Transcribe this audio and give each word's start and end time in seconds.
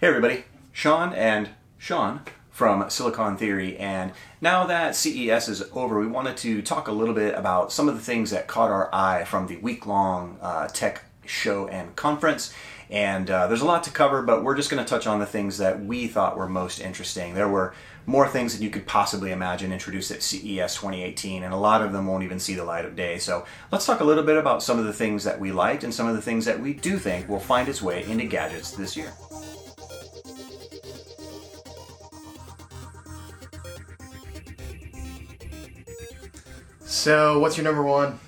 Hey 0.00 0.06
everybody, 0.06 0.44
Sean 0.72 1.12
and 1.12 1.50
Sean 1.76 2.22
from 2.48 2.88
Silicon 2.88 3.36
Theory. 3.36 3.76
And 3.76 4.12
now 4.40 4.64
that 4.64 4.96
CES 4.96 5.50
is 5.50 5.62
over, 5.74 6.00
we 6.00 6.06
wanted 6.06 6.38
to 6.38 6.62
talk 6.62 6.88
a 6.88 6.92
little 6.92 7.12
bit 7.12 7.34
about 7.34 7.70
some 7.70 7.86
of 7.86 7.96
the 7.96 8.00
things 8.00 8.30
that 8.30 8.46
caught 8.46 8.70
our 8.70 8.88
eye 8.94 9.24
from 9.24 9.46
the 9.46 9.58
week 9.58 9.84
long 9.84 10.38
uh, 10.40 10.68
tech 10.68 11.04
show 11.26 11.68
and 11.68 11.94
conference. 11.96 12.54
And 12.88 13.28
uh, 13.28 13.46
there's 13.46 13.60
a 13.60 13.66
lot 13.66 13.84
to 13.84 13.90
cover, 13.90 14.22
but 14.22 14.42
we're 14.42 14.56
just 14.56 14.70
going 14.70 14.82
to 14.82 14.88
touch 14.88 15.06
on 15.06 15.18
the 15.18 15.26
things 15.26 15.58
that 15.58 15.84
we 15.84 16.06
thought 16.06 16.38
were 16.38 16.48
most 16.48 16.80
interesting. 16.80 17.34
There 17.34 17.50
were 17.50 17.74
more 18.06 18.26
things 18.26 18.54
than 18.54 18.62
you 18.62 18.70
could 18.70 18.86
possibly 18.86 19.32
imagine 19.32 19.70
introduced 19.70 20.10
at 20.10 20.22
CES 20.22 20.76
2018, 20.76 21.42
and 21.42 21.52
a 21.52 21.58
lot 21.58 21.82
of 21.82 21.92
them 21.92 22.06
won't 22.06 22.24
even 22.24 22.38
see 22.38 22.54
the 22.54 22.64
light 22.64 22.86
of 22.86 22.96
day. 22.96 23.18
So 23.18 23.44
let's 23.70 23.84
talk 23.84 24.00
a 24.00 24.04
little 24.04 24.24
bit 24.24 24.38
about 24.38 24.62
some 24.62 24.78
of 24.78 24.86
the 24.86 24.94
things 24.94 25.24
that 25.24 25.38
we 25.38 25.52
liked 25.52 25.84
and 25.84 25.92
some 25.92 26.08
of 26.08 26.16
the 26.16 26.22
things 26.22 26.46
that 26.46 26.58
we 26.58 26.72
do 26.72 26.96
think 26.96 27.28
will 27.28 27.38
find 27.38 27.68
its 27.68 27.82
way 27.82 28.02
into 28.04 28.24
gadgets 28.24 28.70
this 28.70 28.96
year. 28.96 29.12
So, 37.00 37.38
what's 37.38 37.56
your 37.56 37.64
number 37.64 37.82
one? 37.82 38.20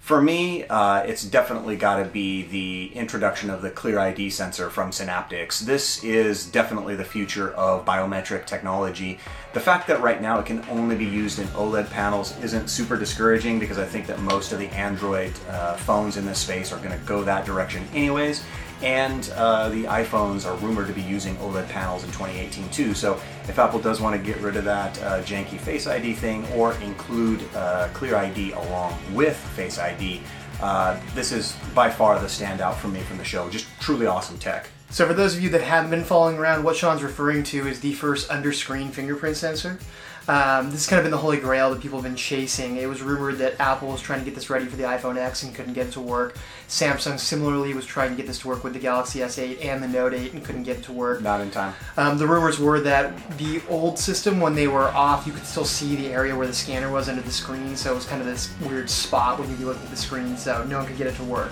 For 0.00 0.20
me, 0.20 0.64
uh, 0.64 1.04
it's 1.04 1.22
definitely 1.22 1.76
got 1.76 1.98
to 1.98 2.04
be 2.04 2.42
the 2.42 2.92
introduction 2.96 3.48
of 3.48 3.62
the 3.62 3.70
Clear 3.70 4.00
ID 4.00 4.28
sensor 4.30 4.70
from 4.70 4.90
Synaptics. 4.90 5.60
This 5.60 6.02
is 6.02 6.44
definitely 6.44 6.96
the 6.96 7.04
future 7.04 7.52
of 7.52 7.84
biometric 7.84 8.44
technology. 8.44 9.20
The 9.52 9.60
fact 9.60 9.86
that 9.86 10.00
right 10.00 10.20
now 10.20 10.40
it 10.40 10.46
can 10.46 10.64
only 10.68 10.96
be 10.96 11.04
used 11.04 11.38
in 11.38 11.46
OLED 11.50 11.90
panels 11.90 12.36
isn't 12.42 12.66
super 12.66 12.96
discouraging 12.96 13.60
because 13.60 13.78
I 13.78 13.84
think 13.84 14.08
that 14.08 14.18
most 14.18 14.50
of 14.50 14.58
the 14.58 14.66
Android 14.70 15.32
uh, 15.48 15.76
phones 15.76 16.16
in 16.16 16.26
this 16.26 16.40
space 16.40 16.72
are 16.72 16.78
going 16.78 16.98
to 16.98 17.06
go 17.06 17.22
that 17.22 17.46
direction 17.46 17.86
anyways. 17.94 18.42
And 18.82 19.32
uh, 19.36 19.68
the 19.68 19.84
iPhones 19.84 20.44
are 20.44 20.56
rumored 20.56 20.88
to 20.88 20.92
be 20.92 21.02
using 21.02 21.36
OLED 21.36 21.68
panels 21.68 22.02
in 22.02 22.10
2018 22.10 22.68
too. 22.70 22.94
So 22.94 23.14
if 23.48 23.58
Apple 23.58 23.78
does 23.78 24.00
want 24.00 24.16
to 24.16 24.22
get 24.22 24.40
rid 24.42 24.56
of 24.56 24.64
that 24.64 25.00
uh, 25.02 25.22
janky 25.22 25.58
Face 25.58 25.86
ID 25.86 26.14
thing 26.14 26.46
or 26.52 26.74
include 26.74 27.42
uh, 27.54 27.88
Clear 27.92 28.16
ID 28.16 28.52
along 28.52 28.98
with 29.14 29.36
Face 29.36 29.78
ID, 29.78 30.20
uh, 30.60 30.98
this 31.14 31.32
is 31.32 31.56
by 31.74 31.90
far 31.90 32.18
the 32.18 32.26
standout 32.26 32.74
for 32.74 32.88
me 32.88 33.00
from 33.00 33.18
the 33.18 33.24
show. 33.24 33.48
Just 33.50 33.66
truly 33.80 34.06
awesome 34.06 34.38
tech. 34.38 34.68
So, 34.90 35.06
for 35.06 35.14
those 35.14 35.34
of 35.34 35.42
you 35.42 35.48
that 35.50 35.62
haven't 35.62 35.90
been 35.90 36.04
following 36.04 36.36
around, 36.36 36.64
what 36.64 36.76
Sean's 36.76 37.02
referring 37.02 37.44
to 37.44 37.66
is 37.66 37.80
the 37.80 37.94
first 37.94 38.30
under-screen 38.30 38.90
fingerprint 38.90 39.38
sensor. 39.38 39.78
Um, 40.28 40.66
this 40.66 40.74
has 40.74 40.86
kind 40.86 41.00
of 41.00 41.04
been 41.04 41.10
the 41.10 41.18
holy 41.18 41.38
grail 41.38 41.70
that 41.70 41.80
people 41.80 41.98
have 41.98 42.04
been 42.04 42.16
chasing. 42.16 42.76
It 42.76 42.88
was 42.88 43.02
rumored 43.02 43.38
that 43.38 43.60
Apple 43.60 43.88
was 43.88 44.00
trying 44.00 44.20
to 44.20 44.24
get 44.24 44.34
this 44.34 44.50
ready 44.50 44.66
for 44.66 44.76
the 44.76 44.84
iPhone 44.84 45.16
X 45.16 45.42
and 45.42 45.52
couldn't 45.54 45.72
get 45.72 45.88
it 45.88 45.92
to 45.92 46.00
work. 46.00 46.36
Samsung 46.68 47.18
similarly 47.18 47.74
was 47.74 47.84
trying 47.84 48.10
to 48.10 48.16
get 48.16 48.26
this 48.28 48.38
to 48.40 48.48
work 48.48 48.62
with 48.62 48.72
the 48.72 48.78
Galaxy 48.78 49.18
S8 49.18 49.64
and 49.64 49.82
the 49.82 49.88
Note 49.88 50.14
8 50.14 50.32
and 50.32 50.44
couldn't 50.44 50.62
get 50.62 50.78
it 50.78 50.84
to 50.84 50.92
work. 50.92 51.22
Not 51.22 51.40
in 51.40 51.50
time. 51.50 51.74
Um, 51.96 52.18
the 52.18 52.26
rumors 52.26 52.60
were 52.60 52.80
that 52.80 53.36
the 53.38 53.60
old 53.68 53.98
system, 53.98 54.40
when 54.40 54.54
they 54.54 54.68
were 54.68 54.88
off, 54.88 55.26
you 55.26 55.32
could 55.32 55.44
still 55.44 55.64
see 55.64 55.96
the 55.96 56.08
area 56.08 56.36
where 56.36 56.46
the 56.46 56.54
scanner 56.54 56.90
was 56.90 57.08
under 57.08 57.22
the 57.22 57.32
screen, 57.32 57.76
so 57.76 57.90
it 57.92 57.94
was 57.94 58.06
kind 58.06 58.20
of 58.20 58.26
this 58.26 58.54
weird 58.60 58.88
spot 58.88 59.40
when 59.40 59.50
you'd 59.50 59.58
be 59.58 59.64
looking 59.64 59.82
at 59.82 59.90
the 59.90 59.96
screen, 59.96 60.36
so 60.36 60.62
no 60.64 60.78
one 60.78 60.86
could 60.86 60.98
get 60.98 61.08
it 61.08 61.16
to 61.16 61.24
work. 61.24 61.50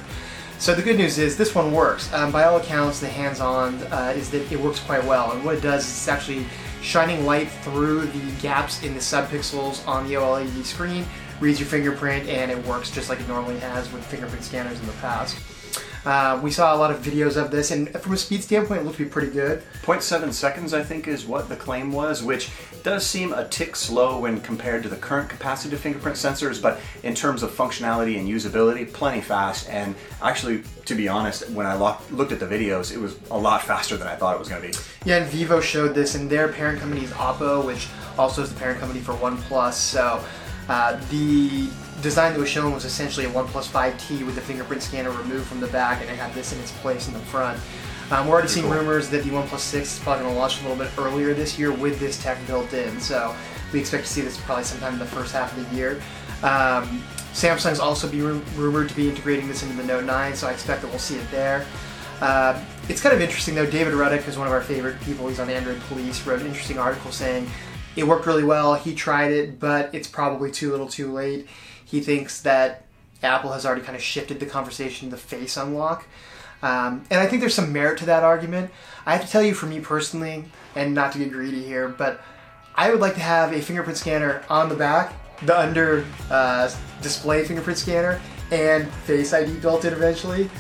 So 0.59 0.75
the 0.75 0.83
good 0.83 0.99
news 0.99 1.17
is 1.19 1.39
this 1.39 1.55
one 1.55 1.73
works. 1.73 2.13
Um, 2.13 2.31
by 2.31 2.45
all 2.45 2.59
accounts, 2.59 3.01
the 3.01 3.09
hands-on 3.09 3.77
uh, 3.85 4.13
is 4.15 4.31
that 4.31 4.53
it 4.53 4.61
works 4.61 4.79
quite 4.79 5.03
well, 5.05 5.33
and 5.33 5.43
what 5.43 5.55
it 5.57 5.63
does 5.63 5.85
is 5.85 5.91
it's 5.91 6.09
actually 6.09 6.45
shining 6.83 7.27
light 7.27 7.51
through 7.51 8.07
the 8.07 8.33
gaps 8.41 8.83
in 8.83 8.95
the 8.95 9.01
subpixels 9.01 9.87
on 9.87 10.07
the 10.07 10.15
OLED 10.15 10.65
screen, 10.65 11.05
reads 11.41 11.59
your 11.59 11.69
fingerprint, 11.69 12.29
and 12.29 12.51
it 12.51 12.67
works 12.67 12.91
just 12.91 13.09
like 13.09 13.21
it 13.21 13.29
normally 13.29 13.59
has 13.59 13.91
with 13.93 14.05
fingerprint 14.05 14.45
scanners 14.45 14.79
in 14.81 14.87
the 14.87 14.93
past. 14.95 15.37
Uh, 16.05 16.41
we 16.43 16.51
saw 16.51 16.75
a 16.75 16.79
lot 16.79 16.91
of 16.91 17.01
videos 17.01 17.37
of 17.37 17.51
this, 17.51 17.71
and 17.71 17.91
from 18.01 18.15
a 18.15 18.17
speed 18.17 18.43
standpoint, 18.43 18.81
it 18.81 18.85
looked 18.85 18.97
to 18.97 19.05
be 19.05 19.11
pretty 19.11 19.31
good. 19.31 19.63
0.7 19.83 20.33
seconds, 20.33 20.73
I 20.73 20.83
think, 20.83 21.07
is 21.07 21.27
what 21.27 21.49
the 21.49 21.57
claim 21.57 21.93
was, 21.93 22.23
which 22.23 22.51
does 22.83 23.07
seem 23.07 23.33
a 23.35 23.47
tick 23.49 23.77
slow 23.77 24.21
when 24.21 24.41
compared 24.41 24.83
to 24.85 24.89
the 24.89 24.97
current 24.97 25.29
capacitive 25.29 25.77
fingerprint 25.77 26.17
sensors, 26.17 26.61
but 26.61 26.81
in 27.03 27.15
terms 27.15 27.43
of 27.43 27.51
functionality 27.51 28.19
and 28.19 28.29
usability, 28.29 28.91
plenty 28.91 29.21
fast. 29.21 29.69
And 29.69 29.95
actually, 30.23 30.63
to 30.87 30.95
be 30.95 31.09
honest, 31.09 31.51
when 31.51 31.67
I 31.67 31.75
looked 31.75 32.33
at 32.33 32.41
the 32.41 32.47
videos, 32.47 32.95
it 32.95 32.99
was 32.99 33.19
a 33.31 33.39
lot 33.39 33.63
faster 33.63 33.97
than 33.97 34.07
I 34.07 34.17
thought 34.17 34.35
it 34.35 34.39
was 34.39 34.49
going 34.49 34.63
to 34.63 34.69
be. 34.69 34.75
Yeah, 35.05 35.19
and 35.19 35.31
Vivo 35.31 35.61
showed 35.61 35.95
this, 35.95 36.15
and 36.15 36.31
their 36.31 36.49
parent 36.49 36.81
company 36.81 37.05
is 37.05 37.11
Oppo, 37.13 37.65
which 37.65 37.89
also 38.19 38.43
is 38.43 38.53
the 38.53 38.59
parent 38.59 38.81
company 38.81 39.01
for 39.01 39.13
OnePlus. 39.15 39.75
So 39.75 40.25
uh, 40.69 40.99
the 41.11 41.69
design 42.03 42.33
that 42.33 42.39
was 42.39 42.49
shown 42.49 42.73
was 42.73 42.85
essentially 42.85 43.27
a 43.27 43.31
OnePlus 43.31 43.69
5T 43.69 44.25
with 44.25 44.35
the 44.35 44.41
fingerprint 44.41 44.83
scanner 44.83 45.11
removed 45.11 45.47
from 45.47 45.61
the 45.61 45.69
back, 45.69 46.01
and 46.01 46.11
it 46.11 46.17
had 46.17 46.33
this 46.35 46.53
in 46.53 46.61
its 46.61 46.73
place 46.73 47.09
in 47.09 47.15
the 47.15 47.21
front. 47.21 47.59
Um, 48.11 48.27
we're 48.27 48.35
already 48.35 48.49
seeing 48.49 48.67
cool. 48.67 48.75
rumors 48.75 49.09
that 49.11 49.23
the 49.23 49.31
OnePlus 49.31 49.61
6 49.61 49.99
is 49.99 49.99
probably 50.01 50.25
going 50.25 50.35
to 50.35 50.41
launch 50.41 50.61
a 50.61 50.69
little 50.69 50.77
bit 50.77 50.91
earlier 50.99 51.33
this 51.33 51.59
year 51.59 51.73
with 51.73 52.01
this 52.01 52.21
tech 52.21 52.45
built 52.47 52.73
in. 52.73 52.99
So 53.01 53.35
we 53.73 53.79
expect 53.79 54.05
to 54.05 54.11
see 54.11 54.21
this 54.21 54.37
probably 54.41 54.65
sometime 54.65 54.95
in 54.95 54.99
the 54.99 55.07
first 55.07 55.33
half 55.33 55.57
of 55.57 55.71
the 55.71 55.77
year. 55.77 56.03
Um, 56.43 57.05
Samsung's 57.33 57.79
also 57.79 58.09
be 58.09 58.21
rumored 58.21 58.89
to 58.89 58.97
be 58.97 59.09
integrating 59.09 59.47
this 59.47 59.63
into 59.63 59.77
the 59.77 59.85
Note 59.85 60.05
9, 60.05 60.35
so 60.35 60.49
I 60.49 60.53
expect 60.53 60.83
that 60.83 60.89
we'll 60.89 60.99
see 60.99 61.17
it 61.17 61.31
there. 61.31 61.65
Uh, 62.21 62.63
it's 62.89 63.01
kind 63.01 63.15
of 63.15 63.21
interesting 63.21 63.55
though. 63.55 63.71
David 63.71 63.95
Ruddock 63.95 64.27
is 64.29 64.37
one 64.37 64.47
of 64.47 64.53
our 64.53 64.61
favorite 64.61 65.01
people. 65.03 65.29
He's 65.29 65.41
on 65.41 65.49
Android 65.49 65.81
Police. 65.83 66.27
Wrote 66.27 66.41
an 66.41 66.47
interesting 66.47 66.79
article 66.79 67.13
saying 67.13 67.49
it 67.97 68.07
worked 68.07 68.27
really 68.27 68.45
well. 68.45 68.75
He 68.75 68.95
tried 68.95 69.33
it, 69.33 69.59
but 69.59 69.95
it's 69.95 70.09
probably 70.09 70.51
too 70.51 70.71
little, 70.71 70.89
too 70.89 71.13
late. 71.13 71.47
He 71.91 72.01
thinks 72.01 72.43
that 72.43 72.85
Apple 73.23 73.53
has 73.53 73.67
already 73.67 73.83
kind 73.83 73.97
of 73.97 74.03
shifted 74.03 74.39
the 74.41 74.47
conversation 74.47 75.11
to 75.11 75.17
face 75.17 75.57
unlock. 75.57 76.07
Um, 76.63 77.05
and 77.11 77.21
I 77.21 77.27
think 77.27 77.41
there's 77.41 77.55
some 77.55 77.73
merit 77.73 77.99
to 77.99 78.07
that 78.07 78.23
argument. 78.23 78.71
I 79.07 79.13
have 79.17 79.25
to 79.25 79.31
tell 79.31 79.43
you, 79.43 79.55
for 79.55 79.67
me 79.67 79.81
personally, 79.81 80.45
and 80.77 80.95
not 80.95 81.13
to 81.13 81.19
get 81.19 81.33
greedy 81.33 81.65
here, 81.65 81.89
but 81.89 82.21
I 82.77 82.91
would 82.91 83.01
like 83.01 83.15
to 83.15 83.21
have 83.21 83.53
a 83.53 83.61
fingerprint 83.61 83.99
scanner 83.99 84.43
on 84.49 84.69
the 84.69 84.75
back, 84.75 85.15
the 85.45 85.59
under 85.59 86.07
uh, 86.31 86.71
display 87.03 87.45
fingerprint 87.45 87.79
scanner, 87.79 88.21
and 88.51 88.89
Face 89.05 89.33
ID 89.33 89.59
built 89.59 89.85
in 89.85 89.93
eventually. 89.93 90.51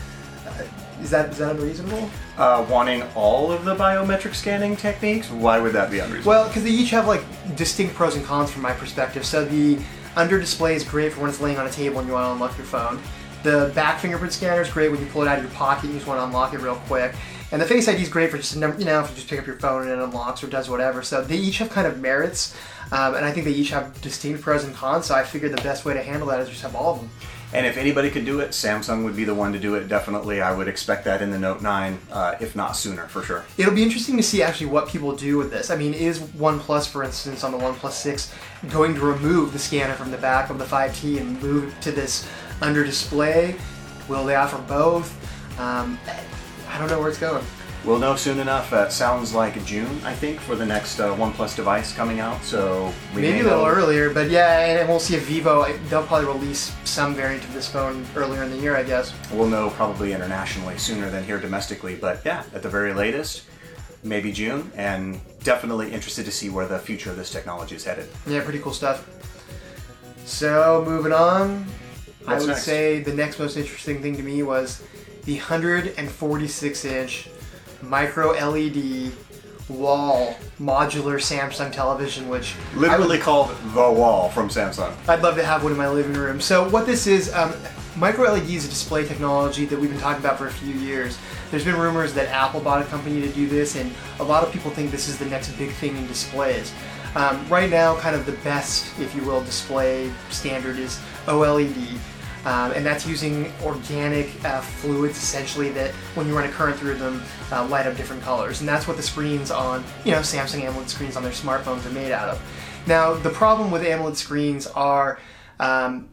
Is 1.00 1.10
that 1.10 1.30
is 1.30 1.38
that 1.38 1.56
unreasonable? 1.56 2.10
Uh, 2.36 2.66
wanting 2.68 3.02
all 3.14 3.52
of 3.52 3.64
the 3.64 3.74
biometric 3.74 4.34
scanning 4.34 4.76
techniques? 4.76 5.30
Why 5.30 5.58
would 5.58 5.72
that 5.72 5.90
be 5.90 5.98
unreasonable? 5.98 6.28
Well, 6.28 6.48
because 6.48 6.64
they 6.64 6.70
each 6.70 6.90
have 6.90 7.06
like 7.06 7.22
distinct 7.56 7.94
pros 7.94 8.16
and 8.16 8.24
cons 8.24 8.50
from 8.50 8.62
my 8.62 8.72
perspective. 8.72 9.24
So 9.24 9.44
the 9.44 9.78
under 10.16 10.38
display 10.38 10.74
is 10.74 10.84
great 10.84 11.12
for 11.12 11.20
when 11.20 11.30
it's 11.30 11.40
laying 11.40 11.58
on 11.58 11.66
a 11.66 11.70
table 11.70 11.98
and 11.98 12.08
you 12.08 12.14
want 12.14 12.26
to 12.26 12.32
unlock 12.32 12.56
your 12.56 12.66
phone. 12.66 13.00
The 13.42 13.72
back 13.74 14.00
fingerprint 14.00 14.32
scanner 14.32 14.60
is 14.60 14.70
great 14.70 14.90
when 14.90 15.00
you 15.00 15.06
pull 15.06 15.22
it 15.22 15.28
out 15.28 15.38
of 15.38 15.44
your 15.44 15.52
pocket 15.52 15.84
and 15.84 15.92
you 15.92 15.98
just 15.98 16.06
want 16.06 16.20
to 16.20 16.24
unlock 16.24 16.52
it 16.52 16.60
real 16.60 16.76
quick. 16.86 17.14
And 17.52 17.60
the 17.60 17.66
Face 17.66 17.88
ID 17.88 18.02
is 18.02 18.08
great 18.08 18.30
for 18.30 18.36
just 18.36 18.54
you 18.54 18.60
know 18.60 19.00
if 19.00 19.10
you 19.10 19.16
just 19.16 19.28
pick 19.28 19.40
up 19.40 19.46
your 19.46 19.56
phone 19.56 19.82
and 19.82 19.90
it 19.90 19.98
unlocks 19.98 20.44
or 20.44 20.46
does 20.46 20.68
whatever. 20.68 21.02
So 21.02 21.22
they 21.22 21.36
each 21.36 21.58
have 21.58 21.70
kind 21.70 21.86
of 21.86 21.98
merits, 21.98 22.54
um, 22.92 23.14
and 23.14 23.24
I 23.24 23.32
think 23.32 23.44
they 23.44 23.52
each 23.52 23.70
have 23.70 24.00
distinct 24.02 24.42
pros 24.42 24.62
and 24.62 24.74
cons. 24.74 25.06
So 25.06 25.14
I 25.14 25.24
figured 25.24 25.52
the 25.52 25.62
best 25.62 25.84
way 25.84 25.94
to 25.94 26.02
handle 26.02 26.28
that 26.28 26.40
is 26.40 26.48
just 26.48 26.62
have 26.62 26.76
all 26.76 26.94
of 26.94 27.00
them. 27.00 27.10
And 27.52 27.66
if 27.66 27.76
anybody 27.76 28.10
could 28.10 28.24
do 28.24 28.40
it, 28.40 28.50
Samsung 28.50 29.04
would 29.04 29.16
be 29.16 29.24
the 29.24 29.34
one 29.34 29.52
to 29.52 29.58
do 29.58 29.74
it. 29.74 29.88
Definitely, 29.88 30.40
I 30.40 30.52
would 30.52 30.68
expect 30.68 31.04
that 31.06 31.20
in 31.20 31.30
the 31.30 31.38
Note 31.38 31.62
9, 31.62 31.98
uh, 32.12 32.36
if 32.40 32.54
not 32.54 32.76
sooner, 32.76 33.06
for 33.08 33.22
sure. 33.22 33.44
It'll 33.58 33.74
be 33.74 33.82
interesting 33.82 34.16
to 34.18 34.22
see 34.22 34.42
actually 34.42 34.68
what 34.68 34.88
people 34.88 35.16
do 35.16 35.36
with 35.36 35.50
this. 35.50 35.68
I 35.70 35.76
mean, 35.76 35.92
is 35.92 36.20
OnePlus, 36.20 36.88
for 36.88 37.02
instance, 37.02 37.42
on 37.42 37.50
the 37.50 37.58
OnePlus 37.58 37.92
6, 37.92 38.32
going 38.70 38.94
to 38.94 39.00
remove 39.00 39.52
the 39.52 39.58
scanner 39.58 39.94
from 39.94 40.12
the 40.12 40.18
back 40.18 40.50
of 40.50 40.58
the 40.58 40.64
5T 40.64 41.20
and 41.20 41.42
move 41.42 41.74
to 41.80 41.90
this 41.90 42.28
under 42.62 42.84
display? 42.84 43.56
Will 44.08 44.24
they 44.24 44.36
offer 44.36 44.58
both? 44.68 45.10
Um, 45.58 45.98
I 46.68 46.78
don't 46.78 46.88
know 46.88 47.00
where 47.00 47.08
it's 47.08 47.18
going. 47.18 47.44
We'll 47.84 47.98
know 47.98 48.14
soon 48.14 48.40
enough. 48.40 48.72
Uh, 48.74 48.90
sounds 48.90 49.34
like 49.34 49.64
June, 49.64 50.00
I 50.04 50.12
think, 50.14 50.38
for 50.38 50.54
the 50.54 50.66
next 50.66 51.00
uh, 51.00 51.14
OnePlus 51.16 51.56
device 51.56 51.94
coming 51.94 52.20
out. 52.20 52.42
So 52.44 52.92
maybe 53.14 53.40
a 53.40 53.44
little 53.44 53.60
know. 53.60 53.66
earlier, 53.66 54.12
but 54.12 54.28
yeah, 54.30 54.80
and 54.80 54.88
we'll 54.88 55.00
see 55.00 55.14
if 55.16 55.26
Vivo. 55.26 55.72
They'll 55.88 56.02
probably 56.02 56.26
release 56.26 56.74
some 56.84 57.14
variant 57.14 57.42
of 57.44 57.54
this 57.54 57.68
phone 57.68 58.04
earlier 58.14 58.42
in 58.42 58.50
the 58.50 58.58
year, 58.58 58.76
I 58.76 58.82
guess. 58.82 59.14
We'll 59.32 59.48
know 59.48 59.70
probably 59.70 60.12
internationally 60.12 60.76
sooner 60.76 61.08
than 61.08 61.24
here 61.24 61.40
domestically, 61.40 61.96
but 61.96 62.20
yeah, 62.24 62.44
at 62.54 62.62
the 62.62 62.68
very 62.68 62.92
latest, 62.92 63.44
maybe 64.02 64.30
June, 64.30 64.70
and 64.76 65.18
definitely 65.42 65.90
interested 65.90 66.26
to 66.26 66.32
see 66.32 66.50
where 66.50 66.66
the 66.66 66.78
future 66.78 67.10
of 67.10 67.16
this 67.16 67.30
technology 67.30 67.76
is 67.76 67.84
headed. 67.84 68.08
Yeah, 68.26 68.44
pretty 68.44 68.58
cool 68.58 68.74
stuff. 68.74 69.08
So 70.26 70.84
moving 70.86 71.12
on, 71.12 71.64
What's 72.24 72.28
I 72.28 72.38
would 72.40 72.48
next? 72.48 72.64
say 72.64 73.00
the 73.00 73.14
next 73.14 73.38
most 73.38 73.56
interesting 73.56 74.02
thing 74.02 74.16
to 74.16 74.22
me 74.22 74.42
was 74.42 74.82
the 75.24 75.36
146 75.36 76.84
inch 76.84 77.28
micro 77.82 78.30
LED 78.30 79.12
wall 79.68 80.36
modular 80.60 81.16
Samsung 81.16 81.72
television, 81.72 82.28
which 82.28 82.54
literally 82.74 83.16
would, 83.16 83.20
called 83.20 83.50
the 83.74 83.90
wall 83.90 84.28
from 84.30 84.48
Samsung. 84.48 84.92
I'd 85.08 85.22
love 85.22 85.36
to 85.36 85.44
have 85.44 85.62
one 85.62 85.72
in 85.72 85.78
my 85.78 85.88
living 85.88 86.14
room. 86.14 86.40
So 86.40 86.68
what 86.68 86.86
this 86.86 87.06
is, 87.06 87.32
um, 87.32 87.54
micro 87.96 88.30
LED 88.30 88.50
is 88.50 88.66
a 88.66 88.68
display 88.68 89.06
technology 89.06 89.64
that 89.66 89.78
we've 89.78 89.90
been 89.90 90.00
talking 90.00 90.22
about 90.22 90.38
for 90.38 90.48
a 90.48 90.52
few 90.52 90.74
years. 90.74 91.18
There's 91.50 91.64
been 91.64 91.76
rumors 91.76 92.12
that 92.14 92.28
Apple 92.28 92.60
bought 92.60 92.82
a 92.82 92.84
company 92.86 93.20
to 93.20 93.28
do 93.28 93.48
this, 93.48 93.76
and 93.76 93.92
a 94.18 94.24
lot 94.24 94.42
of 94.42 94.52
people 94.52 94.70
think 94.70 94.90
this 94.90 95.08
is 95.08 95.18
the 95.18 95.26
next 95.26 95.50
big 95.52 95.70
thing 95.72 95.96
in 95.96 96.06
displays. 96.06 96.72
Um, 97.16 97.48
right 97.48 97.68
now, 97.68 97.96
kind 97.96 98.14
of 98.14 98.24
the 98.24 98.32
best, 98.44 98.98
if 99.00 99.14
you 99.16 99.22
will, 99.24 99.42
display 99.42 100.12
standard 100.30 100.78
is 100.78 101.00
OLED. 101.26 101.98
Um, 102.44 102.72
and 102.72 102.84
that's 102.86 103.06
using 103.06 103.52
organic 103.62 104.28
uh, 104.44 104.60
fluids 104.60 105.16
essentially 105.18 105.70
that 105.70 105.90
when 106.14 106.26
you 106.26 106.36
run 106.36 106.48
a 106.48 106.52
current 106.52 106.78
through 106.78 106.94
them 106.94 107.22
uh, 107.52 107.66
light 107.66 107.86
up 107.86 107.96
different 107.96 108.22
colors. 108.22 108.60
And 108.60 108.68
that's 108.68 108.88
what 108.88 108.96
the 108.96 109.02
screens 109.02 109.50
on 109.50 109.84
you 110.04 110.12
know 110.12 110.20
samsung 110.20 110.66
amoled 110.66 110.88
screens 110.88 111.16
on 111.16 111.22
their 111.22 111.32
smartphones 111.32 111.84
are 111.86 111.90
made 111.90 112.12
out 112.12 112.28
of. 112.28 112.42
Now 112.86 113.14
the 113.14 113.30
problem 113.30 113.70
with 113.70 113.82
amoled 113.82 114.16
screens 114.16 114.66
are 114.68 115.18
um, 115.58 116.08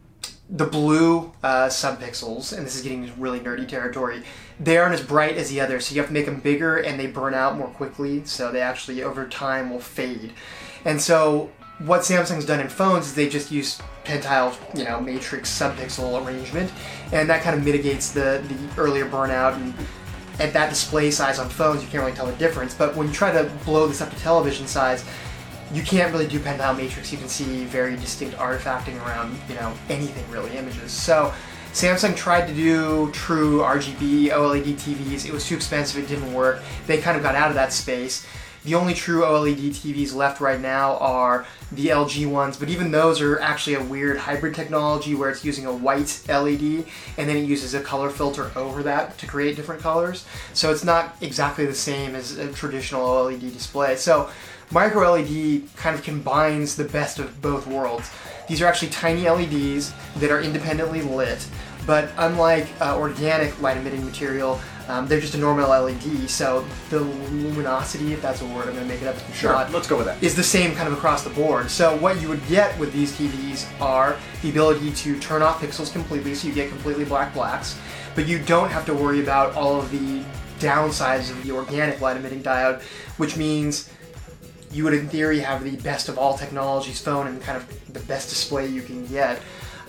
the 0.50 0.66
blue 0.66 1.32
uh, 1.42 1.66
subpixels, 1.66 2.56
and 2.56 2.64
this 2.64 2.74
is 2.76 2.82
getting 2.82 3.12
really 3.18 3.40
nerdy 3.40 3.68
territory, 3.68 4.22
they 4.58 4.78
aren't 4.78 4.94
as 4.94 5.02
bright 5.02 5.36
as 5.36 5.50
the 5.50 5.60
others, 5.60 5.86
so 5.86 5.94
you 5.94 6.00
have 6.00 6.08
to 6.08 6.14
make 6.14 6.24
them 6.26 6.40
bigger 6.40 6.78
and 6.78 6.98
they 6.98 7.06
burn 7.06 7.34
out 7.34 7.56
more 7.56 7.68
quickly, 7.68 8.24
so 8.24 8.50
they 8.50 8.60
actually 8.60 9.02
over 9.02 9.28
time 9.28 9.70
will 9.70 9.80
fade. 9.80 10.32
And 10.84 11.00
so 11.00 11.50
what 11.80 12.00
Samsung's 12.00 12.46
done 12.46 12.60
in 12.60 12.68
phones 12.68 13.06
is 13.06 13.14
they 13.14 13.28
just 13.28 13.52
use 13.52 13.80
pentile, 14.08 14.56
you 14.76 14.84
know, 14.84 15.00
matrix 15.00 15.56
subpixel 15.56 16.26
arrangement, 16.26 16.72
and 17.12 17.28
that 17.28 17.42
kind 17.42 17.56
of 17.56 17.64
mitigates 17.64 18.10
the, 18.10 18.42
the 18.48 18.80
earlier 18.80 19.06
burnout 19.06 19.54
and 19.54 19.74
at 20.40 20.52
that 20.52 20.70
display 20.70 21.10
size 21.10 21.38
on 21.38 21.48
phones, 21.48 21.82
you 21.82 21.88
can't 21.88 22.02
really 22.02 22.14
tell 22.14 22.26
the 22.26 22.36
difference. 22.36 22.74
But 22.74 22.94
when 22.94 23.08
you 23.08 23.12
try 23.12 23.32
to 23.32 23.50
blow 23.64 23.88
this 23.88 24.00
up 24.00 24.10
to 24.10 24.16
television 24.16 24.66
size, 24.66 25.04
you 25.72 25.82
can't 25.82 26.12
really 26.12 26.28
do 26.28 26.38
pentile 26.38 26.76
matrix. 26.76 27.12
You 27.12 27.18
can 27.18 27.28
see 27.28 27.64
very 27.64 27.96
distinct 27.96 28.36
artifacting 28.36 29.04
around, 29.04 29.36
you 29.48 29.56
know, 29.56 29.72
anything 29.88 30.28
really, 30.30 30.56
images. 30.56 30.92
So 30.92 31.34
Samsung 31.72 32.16
tried 32.16 32.46
to 32.46 32.54
do 32.54 33.10
true 33.12 33.60
RGB 33.60 34.30
OLED 34.30 34.74
TVs. 34.74 35.26
It 35.26 35.32
was 35.32 35.46
too 35.46 35.56
expensive. 35.56 36.02
It 36.02 36.08
didn't 36.08 36.32
work. 36.32 36.62
They 36.86 36.98
kind 36.98 37.16
of 37.16 37.22
got 37.22 37.34
out 37.34 37.50
of 37.50 37.54
that 37.56 37.72
space. 37.72 38.26
The 38.64 38.74
only 38.74 38.94
true 38.94 39.22
OLED 39.22 39.70
TVs 39.70 40.14
left 40.14 40.40
right 40.40 40.60
now 40.60 40.96
are 40.98 41.46
the 41.70 41.86
LG 41.86 42.28
ones, 42.30 42.56
but 42.56 42.68
even 42.68 42.90
those 42.90 43.20
are 43.20 43.38
actually 43.40 43.74
a 43.74 43.82
weird 43.82 44.18
hybrid 44.18 44.54
technology 44.54 45.14
where 45.14 45.30
it's 45.30 45.44
using 45.44 45.66
a 45.66 45.72
white 45.72 46.22
LED 46.28 46.84
and 47.16 47.28
then 47.28 47.36
it 47.36 47.44
uses 47.44 47.74
a 47.74 47.80
color 47.80 48.10
filter 48.10 48.50
over 48.56 48.82
that 48.82 49.16
to 49.18 49.26
create 49.26 49.56
different 49.56 49.80
colors. 49.80 50.24
So 50.54 50.72
it's 50.72 50.84
not 50.84 51.16
exactly 51.20 51.66
the 51.66 51.74
same 51.74 52.14
as 52.14 52.36
a 52.36 52.52
traditional 52.52 53.06
OLED 53.06 53.52
display. 53.52 53.96
So 53.96 54.30
micro 54.70 55.12
LED 55.12 55.62
kind 55.76 55.94
of 55.94 56.02
combines 56.02 56.76
the 56.76 56.84
best 56.84 57.18
of 57.18 57.40
both 57.40 57.66
worlds. 57.66 58.10
These 58.48 58.62
are 58.62 58.66
actually 58.66 58.88
tiny 58.88 59.28
LEDs 59.28 59.92
that 60.16 60.30
are 60.30 60.40
independently 60.40 61.02
lit, 61.02 61.46
but 61.86 62.10
unlike 62.16 62.66
uh, 62.80 62.98
organic 62.98 63.60
light 63.60 63.76
emitting 63.76 64.04
material, 64.04 64.60
um, 64.88 65.06
they're 65.06 65.20
just 65.20 65.34
a 65.34 65.38
normal 65.38 65.68
LED, 65.68 66.30
so 66.30 66.66
the 66.88 67.00
luminosity, 67.00 68.14
if 68.14 68.22
that's 68.22 68.40
a 68.40 68.46
word, 68.46 68.68
I'm 68.68 68.74
going 68.74 68.76
to 68.76 68.84
make 68.86 69.02
it 69.02 69.06
up. 69.06 69.16
Sure, 69.34 69.52
not, 69.52 69.70
let's 69.70 69.86
go 69.86 69.98
with 69.98 70.06
that. 70.06 70.22
Is 70.22 70.34
the 70.34 70.42
same 70.42 70.74
kind 70.74 70.88
of 70.88 70.94
across 70.94 71.22
the 71.22 71.30
board. 71.30 71.70
So 71.70 71.96
what 71.98 72.22
you 72.22 72.28
would 72.28 72.44
get 72.48 72.76
with 72.78 72.92
these 72.94 73.12
TVs 73.12 73.68
are 73.82 74.16
the 74.40 74.48
ability 74.48 74.92
to 74.92 75.18
turn 75.20 75.42
off 75.42 75.60
pixels 75.60 75.92
completely, 75.92 76.34
so 76.34 76.48
you 76.48 76.54
get 76.54 76.70
completely 76.70 77.04
black 77.04 77.34
blacks, 77.34 77.78
but 78.14 78.26
you 78.26 78.38
don't 78.38 78.70
have 78.70 78.86
to 78.86 78.94
worry 78.94 79.20
about 79.20 79.54
all 79.54 79.78
of 79.78 79.90
the 79.90 80.24
downsides 80.58 81.30
of 81.30 81.42
the 81.44 81.52
organic 81.52 82.00
light 82.00 82.16
emitting 82.16 82.42
diode, 82.42 82.80
which 83.18 83.36
means 83.36 83.90
you 84.72 84.84
would 84.84 84.94
in 84.94 85.06
theory 85.08 85.40
have 85.40 85.64
the 85.64 85.76
best 85.82 86.08
of 86.08 86.18
all 86.18 86.36
technologies 86.36 87.00
phone 87.00 87.26
and 87.26 87.40
kind 87.42 87.56
of 87.56 87.92
the 87.92 88.00
best 88.00 88.30
display 88.30 88.66
you 88.66 88.82
can 88.82 89.06
get. 89.06 89.40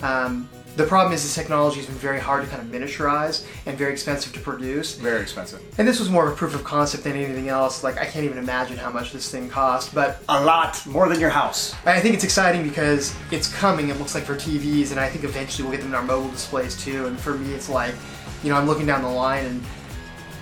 Um, 0.02 0.50
the 0.76 0.86
problem 0.86 1.14
is 1.14 1.24
this 1.24 1.36
technology 1.36 1.78
has 1.78 1.88
been 1.88 1.96
very 1.96 2.20
hard 2.20 2.44
to 2.44 2.50
kind 2.50 2.62
of 2.62 2.68
miniaturize 2.70 3.46
and 3.66 3.78
very 3.78 3.92
expensive 3.92 4.32
to 4.34 4.40
produce. 4.40 4.96
Very 4.96 5.22
expensive. 5.22 5.62
And 5.78 5.88
this 5.88 6.00
was 6.00 6.10
more 6.10 6.28
of 6.28 6.34
a 6.34 6.36
proof 6.36 6.56
of 6.56 6.64
concept 6.64 7.04
than 7.04 7.18
anything 7.18 7.50
else. 7.50 7.84
Like 7.84 7.98
I 7.98 8.06
can't 8.06 8.26
even 8.26 8.38
imagine 8.38 8.78
how 8.78 8.90
much 8.90 9.12
this 9.12 9.30
thing 9.30 9.50
cost, 9.50 9.94
but 9.94 10.24
a 10.30 10.44
lot 10.44 10.86
more 10.86 11.10
than 11.10 11.20
your 11.20 11.30
house. 11.30 11.76
I 11.86 12.00
think 12.00 12.16
it's 12.16 12.24
exciting 12.24 12.64
because 12.64 13.14
it's 13.32 13.54
coming. 13.54 13.90
It 13.90 13.98
looks 13.98 14.16
like 14.16 14.24
for 14.24 14.36
TVs, 14.36 14.92
and 14.92 15.00
I 15.00 15.10
think 15.10 15.24
eventually 15.26 15.68
we'll 15.68 15.76
get 15.76 15.82
them 15.82 15.92
in 15.92 15.96
our 15.96 16.04
mobile 16.04 16.30
displays 16.32 16.82
too. 16.82 17.08
And 17.08 17.20
for 17.20 17.34
me, 17.34 17.54
it's 17.54 17.70
like, 17.70 17.94
you 18.44 18.50
know, 18.50 18.56
I'm 18.56 18.68
looking 18.68 18.86
down 18.86 19.02
the 19.02 19.10
line, 19.10 19.46
and 19.46 19.66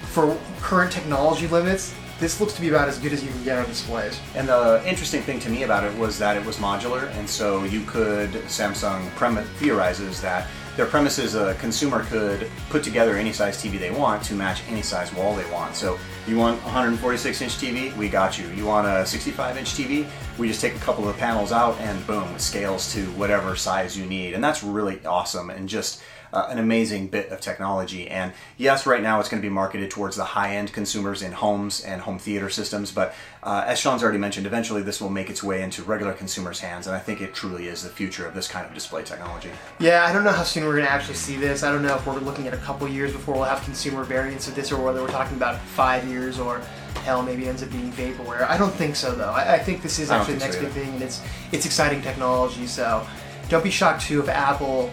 for 0.03 0.37
current 0.61 0.91
technology 0.91 1.47
limits, 1.47 1.93
this 2.19 2.39
looks 2.39 2.53
to 2.53 2.61
be 2.61 2.69
about 2.69 2.87
as 2.87 2.97
good 2.97 3.13
as 3.13 3.23
you 3.23 3.29
can 3.29 3.43
get 3.43 3.59
on 3.59 3.65
displays. 3.65 4.19
And 4.35 4.47
the 4.47 4.81
interesting 4.87 5.21
thing 5.21 5.39
to 5.41 5.49
me 5.49 5.63
about 5.63 5.83
it 5.83 5.95
was 5.97 6.17
that 6.19 6.35
it 6.35 6.45
was 6.45 6.57
modular, 6.57 7.11
and 7.15 7.29
so 7.29 7.63
you 7.63 7.81
could, 7.85 8.31
Samsung 8.47 9.09
prem- 9.15 9.43
theorizes 9.59 10.21
that 10.21 10.47
their 10.77 10.85
premise 10.85 11.17
is 11.17 11.33
a 11.33 11.55
consumer 11.55 12.03
could 12.03 12.51
put 12.69 12.83
together 12.83 13.17
any 13.17 13.33
size 13.33 13.57
TV 13.57 13.79
they 13.79 13.89
want 13.89 14.21
to 14.25 14.35
match 14.35 14.61
any 14.69 14.83
size 14.83 15.11
wall 15.11 15.35
they 15.35 15.49
want. 15.51 15.73
So 15.75 15.97
you 16.27 16.37
want 16.37 16.63
146 16.63 17.41
inch 17.41 17.53
TV, 17.53 17.97
we 17.97 18.09
got 18.09 18.37
you. 18.37 18.47
You 18.49 18.65
want 18.65 18.85
a 18.85 19.03
65 19.03 19.57
inch 19.57 19.73
TV, 19.73 20.07
we 20.37 20.47
just 20.47 20.61
take 20.61 20.75
a 20.75 20.79
couple 20.79 21.09
of 21.09 21.17
panels 21.17 21.51
out 21.51 21.79
and 21.79 22.05
boom, 22.05 22.27
it 22.35 22.41
scales 22.41 22.93
to 22.93 23.05
whatever 23.13 23.55
size 23.55 23.97
you 23.97 24.05
need. 24.05 24.35
And 24.35 24.43
that's 24.43 24.63
really 24.63 25.03
awesome 25.03 25.49
and 25.49 25.67
just 25.67 26.03
uh, 26.33 26.47
an 26.49 26.59
amazing 26.59 27.07
bit 27.07 27.29
of 27.29 27.41
technology. 27.41 28.07
And 28.07 28.33
yes, 28.57 28.85
right 28.85 29.01
now 29.01 29.19
it's 29.19 29.29
going 29.29 29.41
to 29.41 29.47
be 29.47 29.53
marketed 29.53 29.91
towards 29.91 30.15
the 30.15 30.23
high-end 30.23 30.73
consumers 30.73 31.21
in 31.21 31.31
homes 31.31 31.83
and 31.83 32.01
home 32.01 32.19
theater 32.19 32.49
systems. 32.49 32.91
But 32.91 33.13
uh, 33.43 33.63
as 33.65 33.79
Sean's 33.79 34.03
already 34.03 34.17
mentioned, 34.17 34.45
eventually 34.45 34.81
this 34.81 34.99
will 35.01 35.09
make 35.09 35.29
its 35.29 35.43
way 35.43 35.61
into 35.61 35.83
regular 35.83 36.13
consumers' 36.13 36.59
hands. 36.59 36.87
And 36.87 36.95
I 36.95 36.99
think 36.99 37.21
it 37.21 37.33
truly 37.33 37.67
is 37.67 37.83
the 37.83 37.89
future 37.89 38.25
of 38.25 38.33
this 38.33 38.47
kind 38.47 38.65
of 38.65 38.73
display 38.73 39.03
technology. 39.03 39.51
Yeah, 39.79 40.05
I 40.05 40.13
don't 40.13 40.23
know 40.23 40.31
how 40.31 40.43
soon 40.43 40.65
we're 40.65 40.75
going 40.75 40.85
to 40.85 40.91
actually 40.91 41.15
see 41.15 41.37
this. 41.37 41.63
I 41.63 41.71
don't 41.71 41.83
know 41.83 41.95
if 41.95 42.05
we're 42.05 42.19
looking 42.19 42.47
at 42.47 42.53
a 42.53 42.57
couple 42.57 42.87
years 42.87 43.11
before 43.11 43.35
we'll 43.35 43.43
have 43.43 43.63
consumer 43.63 44.03
variants 44.03 44.47
of 44.47 44.55
this, 44.55 44.71
or 44.71 44.83
whether 44.83 45.01
we're 45.01 45.09
talking 45.09 45.37
about 45.37 45.59
five 45.61 46.07
years 46.07 46.39
or 46.39 46.61
hell, 47.03 47.21
maybe 47.23 47.45
it 47.45 47.47
ends 47.47 47.63
up 47.63 47.71
being 47.71 47.91
vaporware. 47.93 48.47
I 48.49 48.57
don't 48.57 48.73
think 48.73 48.95
so 48.95 49.15
though. 49.15 49.29
I, 49.29 49.55
I 49.55 49.59
think 49.59 49.81
this 49.81 49.97
is 49.99 50.11
actually 50.11 50.35
the 50.35 50.39
next 50.41 50.55
so, 50.57 50.63
big 50.63 50.71
thing, 50.71 50.89
and 50.89 51.01
it's 51.01 51.21
it's 51.51 51.65
exciting 51.65 52.01
technology. 52.01 52.67
So 52.67 53.07
don't 53.47 53.63
be 53.63 53.71
shocked 53.71 54.03
too 54.03 54.19
if 54.19 54.27
Apple 54.27 54.91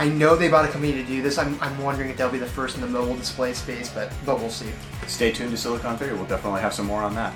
I 0.00 0.08
know 0.08 0.34
they 0.34 0.48
bought 0.48 0.64
a 0.64 0.68
company 0.68 0.94
to 0.94 1.04
do 1.04 1.20
this. 1.20 1.36
I'm, 1.36 1.60
I'm 1.60 1.76
wondering 1.76 2.08
if 2.08 2.16
they'll 2.16 2.30
be 2.30 2.38
the 2.38 2.46
first 2.46 2.74
in 2.74 2.80
the 2.80 2.86
mobile 2.86 3.16
display 3.16 3.52
space, 3.52 3.92
but 3.92 4.10
but 4.24 4.40
we'll 4.40 4.48
see. 4.48 4.70
Stay 5.06 5.30
tuned 5.30 5.50
to 5.50 5.58
Silicon 5.58 5.98
Theory. 5.98 6.14
We'll 6.14 6.24
definitely 6.24 6.62
have 6.62 6.72
some 6.72 6.86
more 6.86 7.02
on 7.02 7.14
that. 7.16 7.34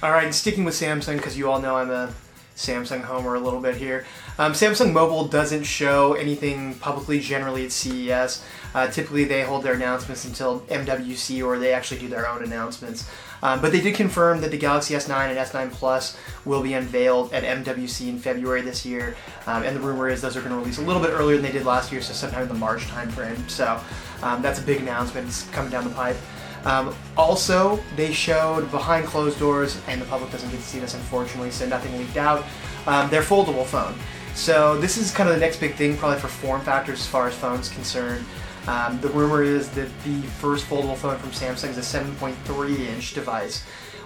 All 0.00 0.12
right, 0.12 0.32
sticking 0.32 0.62
with 0.62 0.74
Samsung 0.74 1.16
because 1.16 1.36
you 1.36 1.50
all 1.50 1.60
know 1.60 1.76
I'm 1.76 1.90
a 1.90 2.14
Samsung 2.54 3.00
homer 3.00 3.34
a 3.34 3.40
little 3.40 3.60
bit 3.60 3.74
here. 3.74 4.06
Um, 4.40 4.52
Samsung 4.52 4.92
Mobile 4.92 5.26
doesn't 5.26 5.64
show 5.64 6.14
anything 6.14 6.74
publicly 6.74 7.18
generally 7.18 7.64
at 7.64 7.72
CES. 7.72 8.44
Uh, 8.72 8.86
typically, 8.86 9.24
they 9.24 9.42
hold 9.42 9.64
their 9.64 9.74
announcements 9.74 10.24
until 10.24 10.60
MWC 10.60 11.44
or 11.44 11.58
they 11.58 11.72
actually 11.72 11.98
do 11.98 12.08
their 12.08 12.28
own 12.28 12.44
announcements. 12.44 13.10
Um, 13.42 13.60
but 13.60 13.72
they 13.72 13.80
did 13.80 13.96
confirm 13.96 14.40
that 14.42 14.52
the 14.52 14.56
Galaxy 14.56 14.94
S9 14.94 15.28
and 15.28 15.38
S9 15.38 15.72
Plus 15.72 16.16
will 16.44 16.62
be 16.62 16.74
unveiled 16.74 17.32
at 17.32 17.42
MWC 17.42 18.08
in 18.08 18.18
February 18.18 18.62
this 18.62 18.86
year. 18.86 19.16
Um, 19.46 19.64
and 19.64 19.74
the 19.74 19.80
rumor 19.80 20.08
is 20.08 20.20
those 20.22 20.36
are 20.36 20.40
going 20.40 20.52
to 20.52 20.58
release 20.58 20.78
a 20.78 20.82
little 20.82 21.02
bit 21.02 21.10
earlier 21.10 21.36
than 21.36 21.44
they 21.44 21.52
did 21.52 21.66
last 21.66 21.90
year, 21.90 22.00
so 22.00 22.12
sometime 22.12 22.42
in 22.42 22.48
the 22.48 22.54
March 22.54 22.82
timeframe. 22.86 23.48
So 23.50 23.80
um, 24.22 24.40
that's 24.40 24.60
a 24.60 24.62
big 24.62 24.80
announcement. 24.80 25.26
It's 25.26 25.48
coming 25.50 25.70
down 25.70 25.84
the 25.84 25.94
pipe. 25.94 26.16
Um, 26.64 26.94
also, 27.16 27.80
they 27.96 28.12
showed 28.12 28.70
behind 28.70 29.06
closed 29.06 29.38
doors, 29.38 29.80
and 29.86 30.00
the 30.00 30.06
public 30.06 30.30
doesn't 30.30 30.50
get 30.50 30.58
to 30.58 30.66
see 30.66 30.78
this 30.80 30.94
unfortunately, 30.94 31.50
so 31.50 31.66
nothing 31.66 31.96
leaked 31.98 32.16
out, 32.16 32.44
um, 32.86 33.08
their 33.10 33.22
foldable 33.22 33.64
phone. 33.64 33.94
So 34.38 34.78
this 34.78 34.96
is 34.96 35.10
kind 35.10 35.28
of 35.28 35.34
the 35.34 35.40
next 35.40 35.58
big 35.58 35.74
thing, 35.74 35.96
probably 35.96 36.20
for 36.20 36.28
form 36.28 36.60
factors 36.60 37.00
as 37.00 37.06
far 37.08 37.26
as 37.26 37.34
phones 37.34 37.68
concerned. 37.68 38.24
Um, 38.68 39.00
the 39.00 39.08
rumor 39.08 39.42
is 39.42 39.68
that 39.70 39.88
the 40.04 40.22
first 40.22 40.64
foldable 40.64 40.96
phone 40.96 41.18
from 41.18 41.30
Samsung 41.30 41.70
is 41.70 41.76
a 41.76 41.98
7.3 41.98 42.78
inch 42.78 43.14
device. 43.14 43.64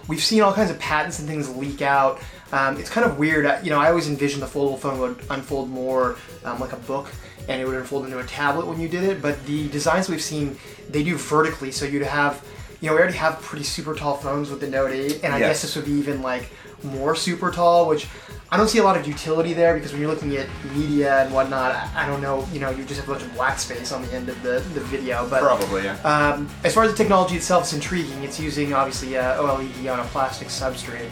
We've 0.09 0.23
seen 0.23 0.41
all 0.41 0.55
kinds 0.55 0.71
of 0.71 0.79
patents 0.79 1.19
and 1.19 1.29
things 1.29 1.55
leak 1.55 1.83
out. 1.83 2.19
Um, 2.51 2.79
it's 2.79 2.89
kind 2.89 3.05
of 3.05 3.19
weird. 3.19 3.45
You 3.63 3.71
know, 3.71 3.79
I 3.79 3.91
always 3.91 4.09
envisioned 4.09 4.43
the 4.43 4.47
foldable 4.47 4.79
phone 4.79 4.99
would 5.01 5.23
unfold 5.29 5.69
more 5.69 6.17
um, 6.45 6.59
like 6.59 6.73
a 6.73 6.79
book 6.79 7.13
and 7.47 7.61
it 7.61 7.67
would 7.67 7.77
unfold 7.77 8.07
into 8.07 8.19
a 8.19 8.25
tablet 8.25 8.67
when 8.67 8.81
you 8.81 8.89
did 8.89 9.05
it. 9.05 9.21
But 9.21 9.45
the 9.45 9.69
designs 9.69 10.09
we've 10.09 10.23
seen, 10.23 10.57
they 10.89 11.05
do 11.05 11.19
vertically, 11.19 11.71
so 11.73 11.85
you'd 11.85 12.05
have, 12.05 12.43
you 12.83 12.89
know, 12.89 12.95
we 12.95 13.01
already 13.01 13.17
have 13.17 13.41
pretty 13.41 13.65
super 13.65 13.95
tall 13.95 14.17
phones 14.17 14.51
with 14.51 14.61
the 14.61 14.69
Note 14.69 14.91
8, 14.91 15.23
and 15.23 15.33
I 15.33 15.39
yes. 15.39 15.49
guess 15.49 15.63
this 15.63 15.77
would 15.77 15.85
be 15.85 15.93
even 15.93 16.21
like 16.21 16.51
more 16.83 17.15
super 17.15 17.53
tall, 17.53 17.89
which 17.89 18.09
I 18.51 18.57
don't 18.57 18.69
see 18.69 18.81
a 18.81 18.83
lot 18.83 18.97
of 18.97 19.07
utility 19.07 19.55
there 19.55 19.75
because 19.75 19.93
when 19.93 20.01
you're 20.01 20.11
looking 20.11 20.37
at 20.37 20.49
media 20.75 21.23
and 21.23 21.33
whatnot, 21.33 21.77
I 21.95 22.09
don't 22.09 22.21
know, 22.21 22.45
you 22.53 22.59
know, 22.59 22.71
you 22.71 22.85
just 22.85 22.99
have 22.99 23.09
a 23.09 23.13
bunch 23.13 23.25
of 23.25 23.33
black 23.35 23.61
space 23.61 23.93
on 23.93 24.03
the 24.03 24.13
end 24.13 24.29
of 24.29 24.43
the, 24.43 24.65
the 24.75 24.81
video. 24.81 25.29
But 25.31 25.43
probably, 25.43 25.85
yeah. 25.85 25.95
Um, 26.01 26.51
as 26.65 26.75
far 26.75 26.83
as 26.83 26.91
the 26.91 26.97
technology 26.97 27.37
itself, 27.37 27.63
it's 27.63 27.73
intriguing. 27.73 28.25
It's 28.25 28.41
using 28.41 28.75
obviously 28.75 29.17
uh, 29.17 29.41
OLED 29.41 29.93
on 29.93 30.01
a 30.01 30.05
plastic 30.07 30.49
substrate. 30.49 31.09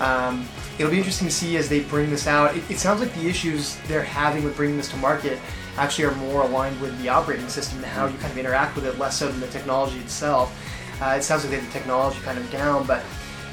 Um, 0.00 0.48
it'll 0.78 0.92
be 0.92 0.98
interesting 0.98 1.26
to 1.26 1.34
see 1.34 1.56
as 1.56 1.68
they 1.68 1.80
bring 1.80 2.10
this 2.10 2.28
out. 2.28 2.56
It, 2.56 2.62
it, 2.70 2.78
sounds 2.78 3.00
like 3.00 3.12
the 3.14 3.28
issues 3.28 3.76
they're 3.88 4.04
having 4.04 4.44
with 4.44 4.56
bringing 4.56 4.76
this 4.76 4.88
to 4.90 4.96
market 4.98 5.40
actually 5.76 6.04
are 6.04 6.14
more 6.14 6.42
aligned 6.42 6.80
with 6.80 6.96
the 7.02 7.08
operating 7.08 7.48
system 7.48 7.78
and 7.78 7.86
how 7.86 8.06
you 8.06 8.16
kind 8.18 8.30
of 8.30 8.38
interact 8.38 8.76
with 8.76 8.86
it, 8.86 8.96
less 8.96 9.18
so 9.18 9.28
than 9.28 9.40
the 9.40 9.48
technology 9.48 9.98
itself. 9.98 10.56
Uh, 11.00 11.16
it 11.18 11.22
sounds 11.22 11.44
like 11.44 11.50
they 11.50 11.56
have 11.58 11.66
the 11.66 11.72
technology 11.72 12.18
kind 12.20 12.38
of 12.38 12.50
down, 12.50 12.86
but 12.86 13.02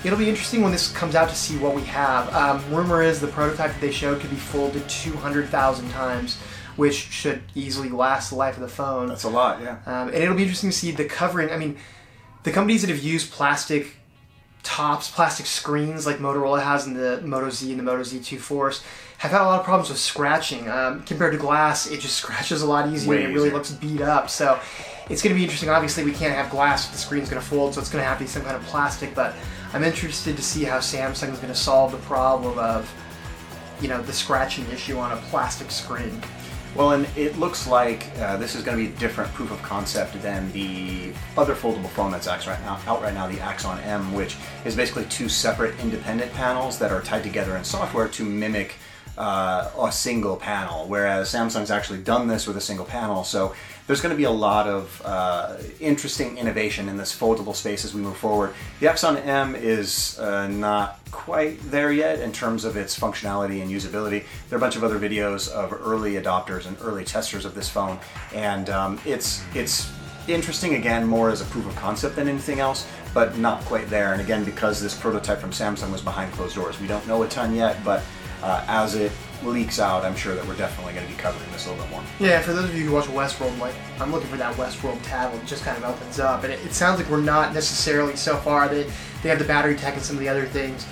It'll 0.06 0.20
be 0.20 0.30
interesting 0.30 0.62
when 0.62 0.72
this 0.72 0.92
comes 0.92 1.16
out 1.16 1.30
to 1.30 1.36
see 1.36 1.58
what 1.58 1.74
we 1.74 1.82
have. 1.86 2.32
Um, 2.32 2.64
rumor 2.72 3.02
is 3.02 3.20
the 3.20 3.26
prototype 3.28 3.72
that 3.72 3.82
they 3.82 3.90
showed 3.90 4.20
could 4.22 4.30
be 4.30 4.36
folded 4.36 4.88
200,000 4.88 5.90
times, 5.90 6.38
which 6.76 6.94
should 6.94 7.42
easily 7.56 7.90
last 7.90 8.30
the 8.30 8.36
life 8.36 8.54
of 8.54 8.62
the 8.62 8.68
phone. 8.68 9.08
That's 9.08 9.24
a 9.24 9.30
lot, 9.30 9.64
yeah. 9.64 9.80
Um, 9.88 10.10
and 10.10 10.18
it'll 10.18 10.36
be 10.36 10.44
interesting 10.44 10.70
to 10.70 10.76
see 10.76 10.92
the 10.92 11.06
covering. 11.06 11.50
I 11.50 11.58
mean, 11.58 11.78
the 12.44 12.52
companies 12.52 12.82
that 12.82 12.92
have 12.92 13.02
used 13.02 13.32
plastic 13.32 13.96
tops, 14.62 15.10
plastic 15.10 15.48
screens 15.48 16.06
like 16.06 16.18
Motorola 16.18 16.62
has 16.62 16.86
in 16.86 16.94
the 16.94 17.22
Moto 17.22 17.50
Z 17.50 17.68
and 17.72 17.80
the 17.80 17.84
Moto 17.84 18.04
Z2 18.04 18.38
Force 18.38 18.84
have 19.18 19.32
had 19.32 19.42
a 19.42 19.46
lot 19.46 19.60
of 19.60 19.66
problems 19.66 19.90
with 19.90 19.98
scratching. 19.98 20.70
Um, 20.70 21.02
compared 21.02 21.32
to 21.34 21.40
glass, 21.40 21.90
it 21.90 22.00
just 22.00 22.18
scratches 22.22 22.62
a 22.62 22.68
lot 22.68 22.94
easier 22.94 23.10
Way 23.10 23.24
and 23.24 23.32
it 23.32 23.36
really 23.36 23.48
easier. 23.48 23.58
looks 23.58 23.72
beat 23.72 24.02
up. 24.02 24.30
So 24.30 24.60
it's 25.10 25.22
going 25.22 25.34
to 25.34 25.38
be 25.38 25.44
interesting. 25.44 25.70
Obviously, 25.70 26.04
we 26.04 26.12
can't 26.12 26.34
have 26.34 26.50
glass 26.50 26.88
the 26.88 26.98
screen's 26.98 27.30
going 27.30 27.42
to 27.42 27.48
fold, 27.48 27.74
so 27.74 27.82
it's 27.82 27.90
going 27.90 28.02
to 28.02 28.08
have 28.08 28.18
to 28.18 28.24
be 28.24 28.28
some 28.28 28.44
kind 28.44 28.56
of 28.56 28.64
plastic. 28.64 29.14
But 29.14 29.36
I'm 29.74 29.84
interested 29.84 30.36
to 30.36 30.44
see 30.44 30.64
how 30.64 30.80
Samsung 30.80 31.32
is 31.32 31.40
going 31.40 31.54
to 31.54 31.56
solve 31.56 31.92
the 31.92 31.98
problem 32.00 32.58
of, 32.58 32.92
you 33.82 33.88
know, 33.88 34.02
the 34.02 34.14
scratching 34.14 34.66
issue 34.72 34.98
on 34.98 35.12
a 35.12 35.18
plastic 35.18 35.70
screen. 35.70 36.22
Well, 36.76 36.92
and 36.92 37.08
it 37.16 37.38
looks 37.38 37.68
like 37.68 38.06
uh, 38.20 38.36
this 38.36 38.54
is 38.54 38.62
going 38.62 38.78
to 38.78 38.84
be 38.84 38.94
a 38.94 39.00
different 39.00 39.34
proof 39.34 39.50
of 39.50 39.62
concept 39.64 40.22
than 40.22 40.52
the 40.52 41.14
other 41.38 41.56
foldable 41.56 41.90
phone 41.90 42.12
that's 42.12 42.28
out 42.28 42.46
right 42.48 42.60
now, 42.62 42.82
out 42.86 43.02
right 43.02 43.14
now, 43.14 43.28
the 43.28 43.40
Axon 43.40 43.80
M, 43.80 44.14
which 44.14 44.36
is 44.66 44.76
basically 44.76 45.06
two 45.06 45.30
separate 45.30 45.80
independent 45.80 46.34
panels 46.34 46.78
that 46.80 46.92
are 46.92 47.02
tied 47.02 47.24
together 47.24 47.56
in 47.56 47.64
software 47.64 48.10
to 48.10 48.26
mimic 48.26 48.76
uh, 49.18 49.70
a 49.82 49.90
single 49.90 50.36
panel. 50.36 50.86
Whereas 50.88 51.32
Samsung's 51.32 51.72
actually 51.72 52.00
done 52.00 52.28
this 52.28 52.46
with 52.46 52.58
a 52.58 52.62
single 52.62 52.86
panel, 52.86 53.24
so 53.24 53.56
there's 53.88 54.02
going 54.02 54.12
to 54.12 54.18
be 54.18 54.24
a 54.24 54.32
lot 54.32 54.68
of 54.68 55.02
uh, 55.06 55.58
interesting 55.80 56.38
innovation 56.38 56.90
in 56.90 56.98
this 56.98 57.18
foldable 57.18 57.56
space 57.56 57.86
as 57.86 57.94
we 57.94 58.02
move 58.02 58.18
forward. 58.18 58.54
The 58.80 58.88
Axon 58.88 59.18
M 59.18 59.56
is 59.56 60.18
uh, 60.20 60.48
not 60.48 61.00
quite 61.12 61.60
there 61.70 61.92
yet 61.92 62.20
in 62.20 62.32
terms 62.32 62.66
of 62.66 62.78
its 62.78 62.98
functionality 62.98 63.62
and 63.62 63.72
usability. 63.72 64.24
There 64.50 64.56
are 64.56 64.58
a 64.58 64.60
bunch 64.60 64.76
of 64.76 64.84
other 64.84 65.00
videos 65.00 65.50
of 65.50 65.72
early 65.72 66.14
adopters 66.14 66.66
and 66.66 66.78
early 66.82 67.04
testers 67.04 67.46
of 67.46 67.54
this 67.54 67.70
phone, 67.70 68.00
and 68.34 68.70
um, 68.70 69.00
it's 69.06 69.44
it's 69.54 69.92
interesting 70.28 70.74
again 70.74 71.06
more 71.06 71.30
as 71.30 71.42
a 71.42 71.46
proof 71.46 71.68
of 71.68 71.76
concept 71.76 72.16
than 72.16 72.28
anything 72.28 72.60
else, 72.60 72.88
but 73.14 73.38
not 73.38 73.64
quite 73.66 73.88
there. 73.90 74.14
And 74.14 74.22
again, 74.22 74.44
because 74.44 74.82
this 74.82 74.98
prototype 74.98 75.40
from 75.40 75.52
Samsung 75.52 75.92
was 75.92 76.02
behind 76.02 76.34
closed 76.34 76.56
doors, 76.56 76.80
we 76.80 76.88
don't 76.88 77.06
know 77.08 77.22
a 77.22 77.28
ton 77.28 77.54
yet, 77.54 77.84
but 77.86 78.04
uh, 78.42 78.64
as 78.68 78.96
it 78.96 79.12
leaks 79.44 79.80
out, 79.80 80.06
I'm 80.06 80.16
sure 80.16 80.36
that 80.36 80.46
we're 80.48 80.56
definitely 80.56 80.94
going 80.94 81.06
to 81.06 81.12
be 81.12 81.18
covering 81.20 81.52
this 81.52 81.66
a 81.68 81.72
little 81.72 81.84
bit 81.86 81.92
more. 81.92 82.04
Yeah, 82.20 82.42
for 82.42 82.54
those 82.54 82.66
of 82.66 82.76
you 82.76 82.86
who 82.86 82.94
watch 82.94 83.06
Westworld, 83.06 83.58
like 83.60 83.76
I'm 84.00 84.12
looking 84.12 84.30
for 84.30 84.38
that 84.38 84.56
Westworld 84.56 85.02
tab 85.04 85.34
that 85.34 85.46
just 85.46 85.64
kind 85.64 85.78
of 85.78 85.84
opens 85.84 86.20
up, 86.20 86.44
and 86.44 86.54
it, 86.54 86.60
it 86.66 86.74
sounds 86.74 87.00
like 87.00 87.10
we're 87.10 87.22
not 87.22 87.54
necessarily 87.54 88.16
so 88.16 88.38
far. 88.38 88.68
They 88.68 88.84
they 89.24 89.30
have 89.30 89.40
the 89.40 89.46
battery 89.46 89.76
tech 89.76 89.96
and 89.96 90.04
some 90.04 90.16
of 90.16 90.20
the 90.22 90.30
other 90.30 90.46
things. 90.46 90.86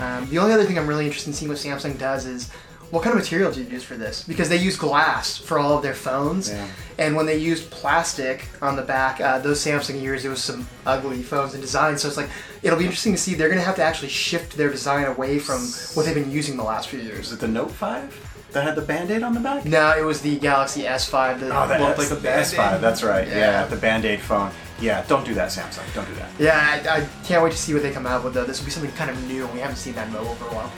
Um, 0.00 0.28
the 0.30 0.38
only 0.38 0.52
other 0.52 0.64
thing 0.64 0.78
I'm 0.78 0.86
really 0.86 1.06
interested 1.06 1.30
in 1.30 1.34
seeing 1.34 1.48
what 1.48 1.58
Samsung 1.58 1.98
does 1.98 2.26
is 2.26 2.50
what 2.90 3.02
kind 3.02 3.14
of 3.16 3.22
material 3.22 3.50
do 3.52 3.62
you 3.62 3.68
use 3.68 3.84
for 3.84 3.96
this? 3.96 4.22
Because 4.24 4.48
they 4.48 4.56
use 4.56 4.76
glass 4.76 5.36
for 5.36 5.58
all 5.58 5.76
of 5.76 5.82
their 5.82 5.94
phones, 5.94 6.50
Yeah. 6.50 6.66
and 6.98 7.14
when 7.16 7.26
they 7.26 7.36
used 7.36 7.70
plastic 7.70 8.46
on 8.62 8.76
the 8.76 8.82
back, 8.82 9.20
uh, 9.20 9.38
those 9.38 9.62
Samsung 9.64 10.00
years, 10.00 10.24
it 10.24 10.28
was 10.28 10.42
some 10.42 10.66
ugly 10.86 11.22
phones 11.22 11.52
and 11.54 11.62
design. 11.62 11.98
So 11.98 12.08
it's 12.08 12.16
like 12.16 12.30
it'll 12.62 12.78
be 12.78 12.84
interesting 12.84 13.12
to 13.12 13.18
see. 13.18 13.34
They're 13.34 13.48
going 13.48 13.60
to 13.60 13.64
have 13.66 13.76
to 13.76 13.82
actually 13.84 14.08
shift 14.08 14.56
their 14.56 14.70
design 14.70 15.04
away 15.04 15.38
from 15.38 15.60
what 15.94 16.06
they've 16.06 16.14
been 16.14 16.30
using 16.30 16.56
the 16.56 16.64
last 16.64 16.88
few 16.88 17.00
years. 17.00 17.26
Is 17.28 17.32
it 17.34 17.40
the 17.40 17.48
Note 17.48 17.70
5 17.70 18.48
that 18.52 18.64
had 18.64 18.74
the 18.76 18.82
band-aid 18.82 19.22
on 19.22 19.34
the 19.34 19.40
back? 19.40 19.64
No, 19.66 19.96
it 19.98 20.02
was 20.04 20.22
the 20.22 20.38
Galaxy 20.38 20.82
S5 20.84 21.40
that 21.40 21.50
Oh, 21.52 21.66
looked 21.84 21.98
S, 21.98 22.10
like 22.10 22.10
a 22.18 22.22
the 22.22 22.28
S5, 22.28 22.80
that's 22.80 23.02
right. 23.02 23.28
Yeah. 23.28 23.36
Yeah. 23.36 23.64
the 23.66 23.76
Band-Aid 23.76 24.20
phone. 24.20 24.50
Yeah, 24.80 25.04
don't 25.08 25.24
do 25.26 25.34
that, 25.34 25.48
Samsung. 25.48 25.82
Don't 25.94 26.06
do 26.08 26.14
that. 26.14 26.28
Yeah, 26.38 26.80
I, 26.94 27.00
I 27.00 27.08
can't 27.26 27.42
wait 27.42 27.50
to 27.52 27.58
see 27.58 27.74
what 27.74 27.82
they 27.82 27.90
come 27.90 28.06
out 28.06 28.22
with 28.24 28.32
though. 28.34 28.44
This 28.44 28.60
will 28.60 28.64
be 28.66 28.70
something 28.70 28.92
kind 28.92 29.10
of 29.10 29.22
new, 29.26 29.44
and 29.44 29.52
we 29.52 29.58
haven't 29.60 29.76
seen 29.76 29.92
that 29.94 30.08
mobile 30.12 30.34
for 30.36 30.44
a 30.46 30.54
while. 30.54 30.72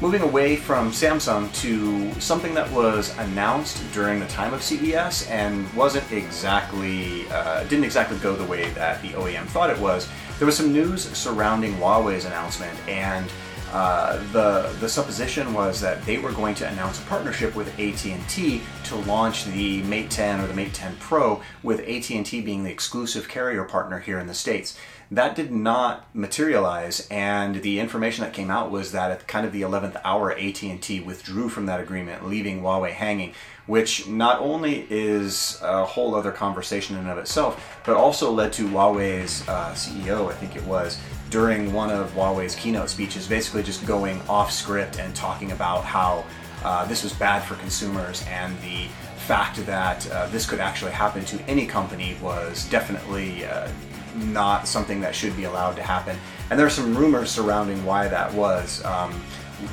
Moving 0.00 0.22
away 0.22 0.56
from 0.56 0.90
Samsung 0.90 1.54
to 1.62 2.20
something 2.20 2.52
that 2.54 2.70
was 2.72 3.16
announced 3.18 3.80
during 3.92 4.18
the 4.18 4.26
time 4.26 4.52
of 4.52 4.62
CES 4.62 5.28
and 5.28 5.72
wasn't 5.72 6.10
exactly, 6.12 7.26
uh, 7.28 7.62
didn't 7.64 7.84
exactly 7.84 8.18
go 8.18 8.34
the 8.34 8.44
way 8.44 8.70
that 8.70 9.00
the 9.02 9.10
OEM 9.10 9.46
thought 9.46 9.70
it 9.70 9.78
was. 9.78 10.08
There 10.38 10.46
was 10.46 10.56
some 10.56 10.72
news 10.72 11.04
surrounding 11.16 11.74
Huawei's 11.74 12.24
announcement, 12.24 12.76
and 12.88 13.30
uh, 13.72 14.18
the 14.32 14.72
the 14.78 14.88
supposition 14.88 15.52
was 15.52 15.80
that 15.80 16.04
they 16.04 16.18
were 16.18 16.32
going 16.32 16.54
to 16.56 16.68
announce 16.68 17.00
a 17.00 17.02
partnership 17.06 17.56
with 17.56 17.68
AT&T 17.78 18.62
to 18.84 18.96
launch 18.96 19.44
the 19.46 19.82
Mate 19.82 20.10
10 20.10 20.40
or 20.40 20.46
the 20.46 20.54
Mate 20.54 20.74
10 20.74 20.96
Pro, 21.00 21.40
with 21.62 21.80
AT&T 21.80 22.40
being 22.42 22.62
the 22.62 22.70
exclusive 22.70 23.28
carrier 23.28 23.64
partner 23.64 23.98
here 23.98 24.18
in 24.18 24.26
the 24.26 24.34
states. 24.34 24.76
That 25.10 25.36
did 25.36 25.52
not 25.52 26.14
materialize, 26.14 27.06
and 27.10 27.56
the 27.56 27.78
information 27.78 28.24
that 28.24 28.32
came 28.32 28.50
out 28.50 28.70
was 28.70 28.92
that 28.92 29.10
at 29.10 29.26
kind 29.26 29.46
of 29.46 29.52
the 29.52 29.62
11th 29.62 30.00
hour, 30.04 30.32
AT&T 30.32 31.00
withdrew 31.00 31.48
from 31.48 31.66
that 31.66 31.80
agreement, 31.80 32.26
leaving 32.26 32.62
Huawei 32.62 32.90
hanging, 32.90 33.34
which 33.66 34.08
not 34.08 34.40
only 34.40 34.86
is 34.90 35.60
a 35.62 35.84
whole 35.84 36.14
other 36.14 36.32
conversation 36.32 36.96
in 36.96 37.02
and 37.02 37.10
of 37.10 37.18
itself, 37.18 37.80
but 37.84 37.96
also 37.96 38.32
led 38.32 38.52
to 38.54 38.66
Huawei's 38.68 39.46
uh, 39.48 39.72
CEO, 39.72 40.30
I 40.30 40.34
think 40.34 40.56
it 40.56 40.64
was, 40.64 40.98
during 41.30 41.72
one 41.72 41.90
of 41.90 42.10
Huawei's 42.12 42.54
keynote 42.54 42.88
speeches, 42.88 43.26
basically 43.26 43.62
just 43.62 43.86
going 43.86 44.20
off 44.28 44.50
script 44.50 44.98
and 44.98 45.14
talking 45.14 45.52
about 45.52 45.84
how 45.84 46.24
uh, 46.64 46.86
this 46.86 47.02
was 47.02 47.12
bad 47.12 47.40
for 47.40 47.56
consumers 47.56 48.24
and 48.28 48.58
the 48.62 48.86
fact 49.26 49.64
that 49.66 50.10
uh, 50.10 50.26
this 50.28 50.46
could 50.46 50.60
actually 50.60 50.92
happen 50.92 51.24
to 51.24 51.40
any 51.42 51.66
company 51.66 52.16
was 52.22 52.68
definitely 52.68 53.44
uh, 53.44 53.68
not 54.14 54.66
something 54.68 55.00
that 55.00 55.14
should 55.14 55.36
be 55.36 55.44
allowed 55.44 55.76
to 55.76 55.82
happen. 55.82 56.16
And 56.50 56.58
there 56.58 56.66
are 56.66 56.70
some 56.70 56.96
rumors 56.96 57.30
surrounding 57.30 57.84
why 57.84 58.08
that 58.08 58.32
was. 58.34 58.84
Um, 58.84 59.12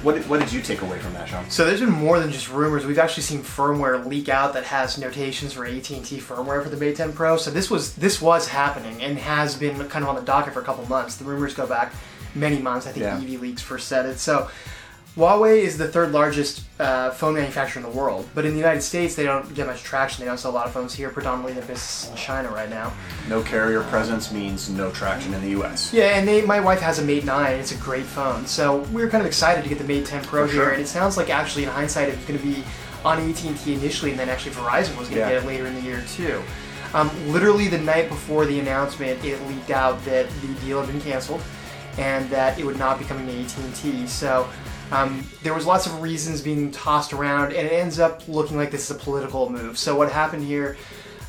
what, 0.03 0.15
did, 0.15 0.29
what 0.29 0.39
did 0.39 0.53
you 0.53 0.61
take 0.61 0.81
away 0.83 0.99
from 0.99 1.13
that, 1.13 1.27
Sean? 1.27 1.49
So 1.49 1.65
there's 1.65 1.81
been 1.81 1.89
more 1.91 2.19
than 2.19 2.31
just 2.31 2.49
rumors. 2.49 2.85
We've 2.85 2.99
actually 2.99 3.23
seen 3.23 3.41
firmware 3.41 4.05
leak 4.05 4.29
out 4.29 4.53
that 4.53 4.63
has 4.65 4.97
notations 4.97 5.53
for 5.53 5.65
AT&T 5.65 6.01
firmware 6.19 6.63
for 6.63 6.69
the 6.69 6.77
Mate 6.77 6.95
10 6.95 7.13
Pro. 7.13 7.35
So 7.37 7.51
this 7.51 7.69
was 7.69 7.95
this 7.95 8.21
was 8.21 8.47
happening 8.47 9.01
and 9.01 9.17
has 9.17 9.55
been 9.55 9.75
kind 9.89 10.03
of 10.03 10.09
on 10.09 10.15
the 10.15 10.21
docket 10.21 10.53
for 10.53 10.61
a 10.61 10.63
couple 10.63 10.85
months. 10.85 11.17
The 11.17 11.25
rumors 11.25 11.53
go 11.53 11.67
back 11.67 11.93
many 12.35 12.59
months. 12.59 12.87
I 12.87 12.91
think 12.91 13.03
Yeah. 13.03 13.17
EV 13.17 13.41
Leaks 13.41 13.61
first 13.61 13.87
said 13.87 14.05
it. 14.05 14.17
So 14.19 14.49
Huawei 15.17 15.59
is 15.63 15.77
the 15.77 15.89
third 15.89 16.13
largest 16.13 16.63
uh, 16.79 17.11
phone 17.11 17.33
manufacturer 17.33 17.83
in 17.83 17.89
the 17.91 17.97
world, 17.97 18.29
but 18.33 18.45
in 18.45 18.51
the 18.53 18.57
United 18.57 18.81
States 18.81 19.13
they 19.13 19.23
don't 19.23 19.53
get 19.53 19.67
much 19.67 19.83
traction. 19.83 20.23
They 20.23 20.29
don't 20.29 20.37
sell 20.37 20.51
a 20.51 20.53
lot 20.53 20.67
of 20.67 20.71
phones 20.73 20.93
here. 20.93 21.09
Predominantly 21.09 21.51
their 21.51 21.63
business 21.67 22.09
in 22.09 22.15
China 22.15 22.49
right 22.49 22.69
now. 22.69 22.93
No 23.27 23.41
carrier 23.43 23.83
presence 23.83 24.31
means 24.31 24.69
no 24.69 24.89
traction 24.91 25.33
in 25.33 25.41
the 25.41 25.49
US. 25.61 25.93
Yeah, 25.93 26.17
and 26.17 26.25
they, 26.25 26.43
my 26.43 26.61
wife 26.61 26.79
has 26.79 26.99
a 26.99 27.01
Mate 27.03 27.25
9. 27.25 27.59
It's 27.59 27.73
a 27.73 27.77
great 27.77 28.05
phone. 28.05 28.45
So 28.47 28.77
we 28.93 29.01
were 29.03 29.09
kind 29.09 29.21
of 29.21 29.27
excited 29.27 29.63
to 29.63 29.69
get 29.69 29.79
the 29.79 29.83
Mate 29.83 30.05
10 30.05 30.23
Pro 30.23 30.47
For 30.47 30.53
here, 30.53 30.69
and 30.69 30.81
it 30.81 30.87
sounds 30.87 31.17
like 31.17 31.29
actually 31.29 31.63
in 31.63 31.69
hindsight 31.69 32.07
it 32.07 32.15
was 32.15 32.25
going 32.25 32.39
to 32.39 32.45
be 32.45 32.63
on 33.03 33.19
AT&T 33.19 33.73
initially, 33.73 34.11
and 34.11 34.19
then 34.19 34.29
actually 34.29 34.51
Verizon 34.55 34.95
was 34.97 35.09
going 35.09 35.15
to 35.15 35.17
Yeah. 35.17 35.29
get 35.33 35.43
it 35.43 35.45
later 35.45 35.65
in 35.67 35.75
the 35.75 35.81
year 35.81 36.01
too. 36.15 36.41
Um, 36.93 37.09
literally 37.33 37.67
the 37.67 37.79
night 37.79 38.07
before 38.07 38.45
the 38.45 38.59
announcement, 38.61 39.23
it 39.25 39.41
leaked 39.47 39.71
out 39.71 40.03
that 40.05 40.29
the 40.41 40.47
deal 40.65 40.79
had 40.79 40.87
been 40.89 41.01
canceled, 41.01 41.41
and 41.97 42.29
that 42.29 42.57
it 42.57 42.65
would 42.65 42.77
not 42.79 42.97
be 42.97 43.03
coming 43.03 43.27
to 43.27 43.33
AT&T. 43.41 44.07
So 44.07 44.47
um, 44.91 45.23
there 45.43 45.53
was 45.53 45.65
lots 45.65 45.85
of 45.85 46.01
reasons 46.01 46.41
being 46.41 46.71
tossed 46.71 47.13
around, 47.13 47.53
and 47.53 47.67
it 47.67 47.71
ends 47.71 47.99
up 47.99 48.27
looking 48.27 48.57
like 48.57 48.71
this 48.71 48.89
is 48.89 48.95
a 48.95 48.99
political 48.99 49.49
move. 49.49 49.77
So 49.77 49.95
what 49.95 50.11
happened 50.11 50.43
here? 50.43 50.77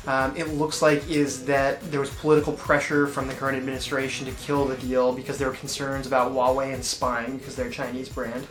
Um, 0.05 0.35
it 0.35 0.49
looks 0.49 0.81
like 0.81 1.09
is 1.09 1.45
that 1.45 1.81
there 1.89 2.01
was 2.01 2.09
political 2.09 2.51
pressure 2.53 3.07
from 3.07 3.27
the 3.27 3.33
current 3.33 3.57
administration 3.57 4.25
to 4.25 4.33
kill 4.33 4.65
the 4.65 4.75
deal 4.75 5.13
because 5.13 5.37
there 5.37 5.47
were 5.47 5.55
concerns 5.55 6.07
about 6.07 6.33
Huawei 6.33 6.73
and 6.73 6.83
spying 6.83 7.37
because 7.37 7.55
they're 7.55 7.69
a 7.69 7.71
Chinese 7.71 8.09
brand. 8.09 8.45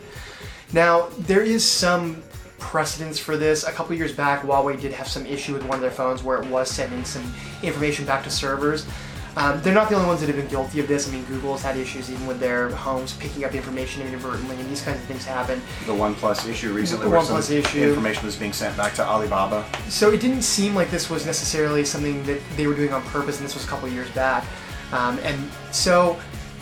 Now 0.71 1.09
there 1.19 1.43
is 1.43 1.63
some 1.63 2.23
precedence 2.57 3.19
for 3.19 3.37
this. 3.37 3.65
A 3.65 3.71
couple 3.71 3.95
years 3.95 4.13
back, 4.13 4.41
Huawei 4.41 4.81
did 4.81 4.93
have 4.93 5.07
some 5.07 5.27
issue 5.27 5.53
with 5.53 5.63
one 5.63 5.75
of 5.75 5.81
their 5.81 5.91
phones 5.91 6.23
where 6.23 6.41
it 6.41 6.49
was 6.49 6.71
sending 6.71 7.05
some 7.05 7.31
information 7.61 8.05
back 8.05 8.23
to 8.23 8.31
servers. 8.31 8.87
Um, 9.35 9.59
they're 9.61 9.73
not 9.73 9.89
the 9.89 9.95
only 9.95 10.07
ones 10.07 10.19
that 10.19 10.27
have 10.27 10.35
been 10.35 10.47
guilty 10.47 10.79
of 10.79 10.87
this. 10.87 11.09
I 11.09 11.11
mean, 11.11 11.23
Google 11.25 11.53
has 11.53 11.63
had 11.63 11.75
issues 11.77 12.11
even 12.11 12.27
with 12.27 12.39
their 12.39 12.69
homes 12.69 13.13
picking 13.13 13.43
up 13.43 13.55
information 13.55 14.03
inadvertently, 14.03 14.55
and 14.59 14.69
these 14.69 14.81
kinds 14.81 14.99
of 14.99 15.05
things 15.05 15.25
happen. 15.25 15.61
The 15.87 15.93
OnePlus 15.93 16.47
issue 16.47 16.71
recently, 16.71 17.09
The 17.09 17.15
OnePlus 17.15 17.43
some 17.43 17.57
issue. 17.57 17.89
information 17.89 18.25
was 18.25 18.35
being 18.35 18.53
sent 18.53 18.77
back 18.77 18.93
to 18.95 19.03
Alibaba. 19.05 19.65
So 19.89 20.11
it 20.11 20.21
didn't 20.21 20.43
seem 20.43 20.75
like 20.75 20.91
this 20.91 21.09
was 21.09 21.25
necessarily 21.25 21.83
something 21.83 22.23
that 22.25 22.41
they 22.55 22.67
were 22.67 22.75
doing 22.75 22.93
on 22.93 23.01
purpose, 23.03 23.37
and 23.37 23.45
this 23.45 23.55
was 23.55 23.65
a 23.65 23.67
couple 23.67 23.89
years 23.89 24.09
back. 24.11 24.45
Um, 24.91 25.17
and 25.19 25.49
so, 25.71 26.19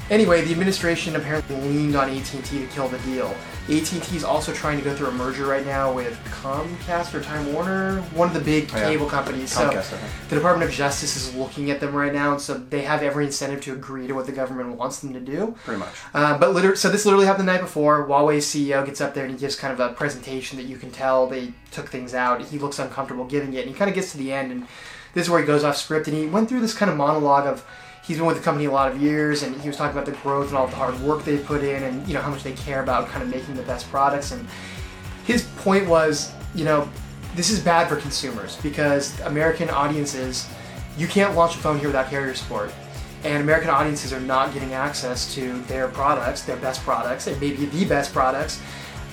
anyway, 0.09 0.41
the 0.45 0.51
administration 0.51 1.17
apparently 1.17 1.57
leaned 1.57 1.97
on 1.97 2.09
AT&T 2.09 2.41
to 2.41 2.67
kill 2.67 2.87
the 2.87 2.99
deal. 2.99 3.35
AT&T 3.69 4.15
is 4.17 4.23
also 4.23 4.51
trying 4.51 4.77
to 4.77 4.83
go 4.83 4.93
through 4.95 5.07
a 5.07 5.11
merger 5.11 5.45
right 5.45 5.65
now 5.65 5.93
with 5.93 6.17
Comcast 6.41 7.13
or 7.13 7.21
Time 7.21 7.53
Warner, 7.53 8.01
one 8.15 8.27
of 8.27 8.33
the 8.33 8.39
big 8.41 8.69
Oh, 8.73 8.77
yeah. 8.77 8.83
cable 8.89 9.05
companies. 9.05 9.53
Comcast, 9.55 9.83
so 9.83 9.97
the 10.29 10.35
Department 10.35 10.69
of 10.69 10.75
Justice 10.75 11.15
is 11.15 11.35
looking 11.35 11.69
at 11.71 11.79
them 11.79 11.93
right 11.95 12.11
now, 12.11 12.31
and 12.33 12.41
so 12.41 12.55
they 12.55 12.81
have 12.81 13.03
every 13.03 13.25
incentive 13.25 13.61
to 13.61 13.73
agree 13.73 14.07
to 14.07 14.13
what 14.13 14.25
the 14.25 14.31
government 14.31 14.75
wants 14.77 14.99
them 14.99 15.13
to 15.13 15.19
do. 15.19 15.55
Pretty 15.63 15.79
much. 15.79 15.89
Uh, 16.13 16.37
but 16.37 16.53
liter- 16.53 16.75
so 16.75 16.89
this 16.89 17.05
literally 17.05 17.27
happened 17.27 17.47
the 17.47 17.51
night 17.53 17.61
before. 17.61 18.07
Huawei's 18.07 18.45
CEO 18.45 18.83
gets 18.85 18.99
up 18.99 19.13
there 19.13 19.23
and 19.25 19.33
he 19.33 19.39
gives 19.39 19.55
kind 19.55 19.71
of 19.71 19.79
a 19.79 19.93
presentation 19.93 20.57
that 20.57 20.65
you 20.65 20.77
can 20.77 20.89
tell 20.91 21.27
they 21.27 21.53
took 21.69 21.87
things 21.87 22.13
out. 22.13 22.41
He 22.41 22.57
looks 22.57 22.79
uncomfortable 22.79 23.25
giving 23.25 23.53
it, 23.53 23.59
and 23.65 23.69
he 23.69 23.73
kind 23.75 23.89
of 23.89 23.95
gets 23.95 24.11
to 24.13 24.17
the 24.17 24.33
end, 24.33 24.51
and 24.51 24.63
this 25.13 25.25
is 25.25 25.29
where 25.29 25.39
he 25.39 25.45
goes 25.45 25.63
off 25.63 25.77
script. 25.77 26.07
And 26.07 26.17
he 26.17 26.25
went 26.25 26.49
through 26.49 26.61
this 26.61 26.73
kind 26.73 26.89
of 26.91 26.97
monologue 26.97 27.45
of 27.45 27.63
he's 28.11 28.17
been 28.17 28.27
with 28.27 28.35
the 28.35 28.43
company 28.43 28.65
a 28.65 28.71
lot 28.71 28.91
of 28.91 29.01
years, 29.01 29.41
and 29.41 29.55
he 29.61 29.69
was 29.69 29.77
talking 29.77 29.97
about 29.97 30.05
the 30.05 30.19
growth 30.21 30.49
and 30.49 30.57
all 30.57 30.67
the 30.67 30.75
hard 30.75 30.99
work 30.99 31.23
they 31.23 31.37
put 31.37 31.63
in, 31.63 31.81
and 31.83 32.05
you 32.05 32.13
know 32.13 32.19
how 32.19 32.29
much 32.29 32.43
they 32.43 32.51
care 32.51 32.83
about 32.83 33.07
kind 33.07 33.23
of 33.23 33.29
making 33.29 33.55
the 33.55 33.63
best 33.63 33.89
products. 33.89 34.33
And 34.33 34.45
his 35.25 35.43
point 35.59 35.87
was, 35.87 36.33
you 36.53 36.65
know, 36.65 36.89
this 37.37 37.49
is 37.49 37.61
bad 37.61 37.87
for 37.87 37.95
consumers 37.95 38.57
because 38.57 39.17
American 39.21 39.69
audiences, 39.69 40.45
you 40.97 41.07
can't 41.07 41.35
launch 41.35 41.55
a 41.55 41.59
phone 41.59 41.79
here 41.79 41.87
without 41.87 42.09
carrier 42.09 42.33
support. 42.33 42.73
and 43.23 43.41
American 43.43 43.69
audiences 43.69 44.11
are 44.11 44.19
not 44.19 44.53
getting 44.53 44.73
access 44.73 45.33
to 45.35 45.61
their 45.61 45.87
products, 45.87 46.41
their 46.41 46.57
best 46.57 46.81
products, 46.81 47.27
and 47.27 47.39
maybe 47.39 47.65
the 47.67 47.85
best 47.85 48.13
products, 48.13 48.61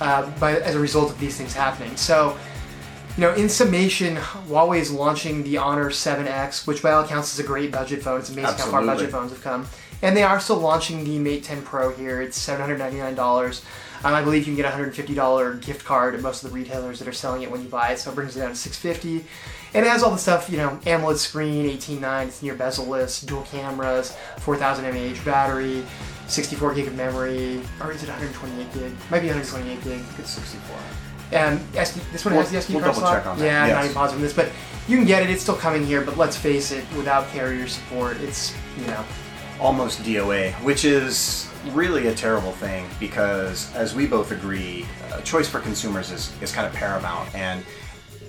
uh, 0.00 0.28
by, 0.40 0.56
as 0.56 0.74
a 0.74 0.80
result 0.80 1.10
of 1.10 1.18
these 1.18 1.36
things 1.36 1.52
happening. 1.54 1.94
So, 1.96 2.36
you 3.18 3.24
know, 3.24 3.34
in 3.34 3.48
summation, 3.48 4.14
Huawei 4.14 4.78
is 4.78 4.92
launching 4.92 5.42
the 5.42 5.56
Honor 5.56 5.90
7X, 5.90 6.68
which 6.68 6.84
by 6.84 6.92
all 6.92 7.02
accounts 7.02 7.34
is 7.34 7.40
a 7.40 7.42
great 7.42 7.72
budget 7.72 8.00
phone. 8.00 8.20
It's 8.20 8.28
amazing 8.28 8.50
Absolutely. 8.50 8.72
how 8.72 8.86
far 8.86 8.94
budget 8.94 9.10
phones 9.10 9.32
have 9.32 9.42
come. 9.42 9.66
And 10.02 10.16
they 10.16 10.22
are 10.22 10.38
still 10.38 10.58
launching 10.58 11.02
the 11.02 11.18
Mate 11.18 11.42
10 11.42 11.62
Pro 11.62 11.90
here. 11.90 12.22
It's 12.22 12.38
$799. 12.38 13.64
Um, 14.04 14.14
I 14.14 14.22
believe 14.22 14.46
you 14.46 14.54
can 14.54 14.62
get 14.62 14.72
a 14.72 14.76
$150 14.76 15.60
gift 15.60 15.84
card 15.84 16.14
at 16.14 16.20
most 16.20 16.44
of 16.44 16.50
the 16.50 16.54
retailers 16.54 17.00
that 17.00 17.08
are 17.08 17.12
selling 17.12 17.42
it 17.42 17.50
when 17.50 17.60
you 17.60 17.68
buy 17.68 17.90
it, 17.90 17.98
so 17.98 18.12
it 18.12 18.14
brings 18.14 18.36
it 18.36 18.40
down 18.40 18.50
to 18.50 18.56
650. 18.56 19.28
And 19.74 19.84
it 19.84 19.88
has 19.88 20.04
all 20.04 20.12
the 20.12 20.18
stuff, 20.18 20.48
you 20.48 20.56
know, 20.56 20.78
AMOLED 20.86 21.16
screen, 21.16 21.66
18.9, 21.66 22.28
it's 22.28 22.40
near 22.40 22.54
bezel-less, 22.54 23.22
dual 23.22 23.42
cameras, 23.42 24.16
4000 24.38 24.84
mAh 24.84 25.24
battery, 25.24 25.84
64 26.28 26.72
gig 26.74 26.86
of 26.86 26.94
memory, 26.94 27.60
or 27.80 27.90
is 27.90 28.04
it 28.04 28.08
128 28.08 28.72
gig? 28.72 28.92
Might 29.10 29.22
be 29.22 29.26
128 29.26 29.82
gig. 29.82 30.04
It's 30.20 30.30
64. 30.30 31.07
And 31.32 31.60
SD, 31.74 32.00
this 32.12 32.24
one 32.24 32.34
We'll- 32.34 32.42
has 32.42 32.50
the 32.50 32.58
SD 32.58 32.74
we'll 32.74 32.84
card 32.84 32.96
slot. 32.96 33.16
check 33.18 33.26
on 33.26 33.38
that, 33.38 33.44
Yeah, 33.44 33.62
I'm 33.64 33.68
not 33.68 33.74
yes. 33.76 33.84
even 33.86 33.94
positive 33.94 34.18
on 34.18 34.22
this, 34.22 34.32
but 34.32 34.48
you 34.88 34.96
can 34.96 35.06
get 35.06 35.22
it. 35.22 35.30
It's 35.30 35.42
still 35.42 35.56
coming 35.56 35.84
here, 35.84 36.00
but 36.00 36.16
let's 36.16 36.36
face 36.36 36.72
it, 36.72 36.84
without 36.96 37.30
carrier 37.32 37.68
support, 37.68 38.16
it's 38.22 38.54
you 38.80 38.86
know 38.86 39.04
almost 39.60 40.02
DOA, 40.04 40.52
which 40.62 40.84
is 40.84 41.48
really 41.72 42.06
a 42.06 42.14
terrible 42.14 42.52
thing 42.52 42.86
because, 43.00 43.74
as 43.74 43.94
we 43.94 44.06
both 44.06 44.30
agree, 44.30 44.86
uh, 45.12 45.20
choice 45.22 45.48
for 45.48 45.60
consumers 45.60 46.10
is, 46.10 46.32
is 46.40 46.52
kind 46.52 46.66
of 46.66 46.72
paramount. 46.72 47.34
And 47.34 47.64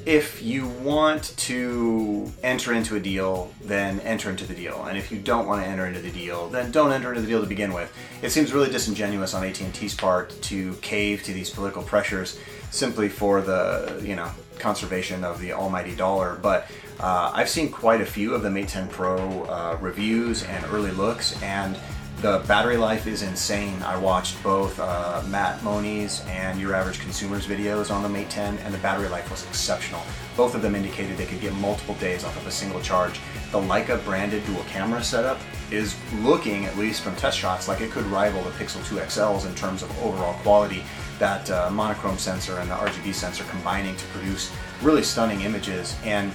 if 0.05 0.41
you 0.41 0.67
want 0.67 1.37
to 1.37 2.29
enter 2.41 2.73
into 2.73 2.95
a 2.95 2.99
deal, 2.99 3.51
then 3.61 3.99
enter 3.99 4.29
into 4.31 4.45
the 4.45 4.55
deal. 4.55 4.83
And 4.85 4.97
if 4.97 5.11
you 5.11 5.19
don't 5.19 5.45
want 5.45 5.61
to 5.63 5.69
enter 5.69 5.85
into 5.85 5.99
the 6.01 6.09
deal, 6.09 6.49
then 6.49 6.71
don't 6.71 6.91
enter 6.91 7.09
into 7.09 7.21
the 7.21 7.27
deal 7.27 7.41
to 7.41 7.47
begin 7.47 7.73
with. 7.73 7.93
It 8.23 8.31
seems 8.31 8.51
really 8.51 8.71
disingenuous 8.71 9.33
on 9.35 9.43
AT&T's 9.43 9.93
part 9.93 10.41
to 10.43 10.73
cave 10.81 11.21
to 11.23 11.31
these 11.33 11.49
political 11.51 11.83
pressures 11.83 12.39
simply 12.71 13.09
for 13.09 13.41
the, 13.41 14.01
you 14.03 14.15
know, 14.15 14.29
conservation 14.57 15.23
of 15.23 15.39
the 15.39 15.53
almighty 15.53 15.95
dollar. 15.95 16.37
But 16.41 16.69
uh, 16.99 17.31
I've 17.33 17.49
seen 17.49 17.71
quite 17.71 18.01
a 18.01 18.05
few 18.05 18.33
of 18.33 18.41
the 18.41 18.49
Mate 18.49 18.67
10 18.67 18.89
Pro 18.89 19.43
uh, 19.43 19.77
reviews 19.81 20.43
and 20.43 20.65
early 20.65 20.91
looks, 20.91 21.41
and 21.41 21.77
the 22.21 22.43
battery 22.47 22.75
life 22.75 23.07
is 23.07 23.21
insane. 23.21 23.81
I 23.83 23.95
watched 23.97 24.41
both 24.43 24.77
uh, 24.77 25.23
Matt 25.29 25.63
Moni's 25.63 26.21
and 26.27 26.59
Your 26.59 26.75
Average 26.75 26.99
Consumer's 26.99 27.47
videos 27.47 27.89
on 27.89 28.03
the 28.03 28.09
Mate 28.09 28.29
10, 28.29 28.57
and 28.57 28.73
the 28.73 28.77
battery 28.79 29.07
life 29.07 29.31
was 29.31 29.45
exceptional. 29.47 30.01
Both 30.35 30.53
of 30.53 30.61
them 30.61 30.75
indicated 30.75 31.15
they 31.15 31.25
could 31.25 31.39
get 31.39 31.53
multiple 31.53 31.95
days 31.95 32.25
off 32.25 32.35
of 32.35 32.45
a 32.45 32.51
single 32.51 32.81
charge. 32.81 33.21
The 33.51 33.59
Leica 33.59 34.03
branded 34.03 34.45
dual 34.45 34.63
camera 34.63 35.01
setup 35.01 35.39
is 35.71 35.95
looking, 36.21 36.65
at 36.65 36.77
least 36.77 37.01
from 37.01 37.15
test 37.15 37.37
shots, 37.37 37.67
like 37.67 37.81
it 37.81 37.91
could 37.91 38.05
rival 38.05 38.41
the 38.43 38.51
Pixel 38.51 38.85
2 38.87 38.95
XLs 38.95 39.45
in 39.47 39.55
terms 39.55 39.83
of 39.83 40.03
overall 40.03 40.33
quality. 40.41 40.83
That 41.19 41.49
uh, 41.49 41.69
monochrome 41.69 42.17
sensor 42.17 42.59
and 42.59 42.69
the 42.69 42.75
RGB 42.75 43.13
sensor 43.13 43.43
combining 43.45 43.95
to 43.95 44.05
produce 44.07 44.51
really 44.81 45.03
stunning 45.03 45.41
images. 45.41 45.95
And 46.03 46.31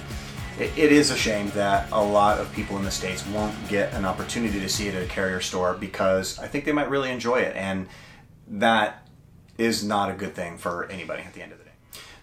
it, 0.59 0.71
it 0.77 0.91
is 0.91 1.11
a 1.11 1.17
shame 1.17 1.49
that 1.51 1.89
a 1.91 2.03
lot 2.03 2.39
of 2.39 2.51
people 2.53 2.77
in 2.77 2.83
the 2.83 2.91
States 2.91 3.25
won't 3.27 3.55
get 3.67 3.93
an 3.93 4.05
opportunity 4.05 4.59
to 4.59 4.69
see 4.69 4.87
it 4.87 4.95
at 4.95 5.03
a 5.03 5.07
carrier 5.07 5.41
store 5.41 5.73
because 5.73 6.39
I 6.39 6.47
think 6.47 6.65
they 6.65 6.71
might 6.71 6.89
really 6.89 7.11
enjoy 7.11 7.37
it. 7.37 7.55
And 7.55 7.87
that 8.47 9.07
is 9.57 9.83
not 9.83 10.11
a 10.11 10.13
good 10.13 10.35
thing 10.35 10.57
for 10.57 10.85
anybody 10.91 11.23
at 11.23 11.33
the 11.33 11.41
end 11.41 11.51
of 11.51 11.57
the 11.57 11.64
day. 11.64 11.64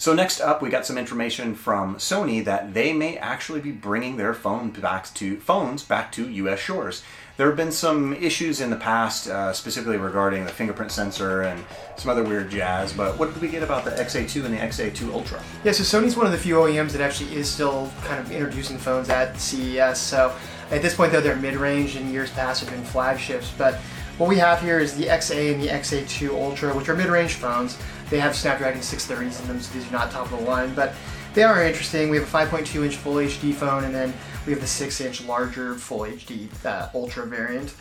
So 0.02 0.12
next 0.12 0.40
up, 0.40 0.61
we 0.61 0.68
got 0.68 0.85
some 0.85 0.99
information 0.99 1.54
from 1.54 1.94
Sony 1.94 2.44
that 2.44 2.75
they 2.75 2.92
may 2.92 3.18
actually 3.18 3.61
be 3.61 3.71
bringing 3.71 4.16
their 4.16 4.35
phone 4.35 4.71
back 4.71 5.14
to 5.14 5.37
phones 5.38 5.85
back 5.85 6.11
to 6.11 6.28
U.S. 6.28 6.59
shores. 6.59 7.04
There 7.37 7.47
have 7.47 7.56
been 7.56 7.71
some 7.71 8.12
issues 8.14 8.61
in 8.61 8.71
the 8.71 8.76
past, 8.76 9.28
uh, 9.28 9.52
specifically 9.52 9.99
regarding 9.99 10.44
the 10.44 10.50
fingerprint 10.50 10.90
sensor 10.90 11.42
and 11.42 11.64
some 11.97 12.11
other 12.11 12.25
weird 12.25 12.50
jazz. 12.50 12.92
But 12.92 13.16
what 13.16 13.32
did 13.32 13.40
we 13.40 13.47
get 13.47 13.62
about 13.62 13.85
the 13.85 13.92
XA2 13.92 14.44
and 14.44 14.52
the 14.52 14.59
XA2 14.59 15.12
Ultra? 15.12 15.40
Yeah, 15.62 15.71
so 15.71 15.85
Sony's 15.85 16.16
one 16.16 16.26
of 16.26 16.32
the 16.32 16.38
few 16.38 16.56
OEMs 16.56 16.90
that 16.90 17.00
actually 17.00 17.32
is 17.37 17.49
still 17.49 17.88
kind 18.02 18.18
of 18.18 18.32
introducing 18.32 18.78
phones 18.78 19.09
at 19.09 19.38
CES. 19.38 20.00
So 20.00 20.35
at 20.73 20.82
this 20.82 20.97
point, 20.97 21.12
though, 21.12 21.21
they're 21.21 21.37
mid-range. 21.37 21.94
In 21.94 22.11
years 22.11 22.32
past, 22.32 22.64
have 22.64 22.75
been 22.75 22.82
flagships. 22.82 23.52
But 23.56 23.76
what 24.18 24.28
we 24.28 24.37
have 24.38 24.61
here 24.61 24.80
is 24.80 24.97
the 24.97 25.04
XA 25.04 25.54
and 25.54 25.62
the 25.62 25.68
XA2 25.68 26.30
Ultra, 26.30 26.76
which 26.76 26.88
are 26.88 26.97
mid-range 26.97 27.35
phones. 27.35 27.79
They 28.12 28.20
have 28.20 28.37
Snapdragon 28.37 28.83
630s 28.83 29.40
in 29.40 29.48
them, 29.48 29.59
so 29.59 29.72
these 29.72 29.88
are 29.88 29.92
not 29.92 30.11
top 30.11 30.31
of 30.31 30.38
the 30.38 30.44
line. 30.44 30.75
But 30.75 30.92
they 31.33 31.44
are 31.44 31.64
interesting. 31.64 32.11
We 32.11 32.18
have 32.18 32.29
a 32.29 32.38
5.2-inch 32.38 32.96
Full 32.96 33.14
HD 33.14 33.55
phone, 33.55 33.85
and 33.85 33.94
then 33.94 34.12
we 34.44 34.53
have 34.53 34.61
the 34.61 34.66
6-inch 34.66 35.25
larger 35.25 35.77
Full 35.77 36.01
HD 36.01 36.51
uh, 36.66 36.90
Ultra 36.94 37.25
variant. 37.25 37.72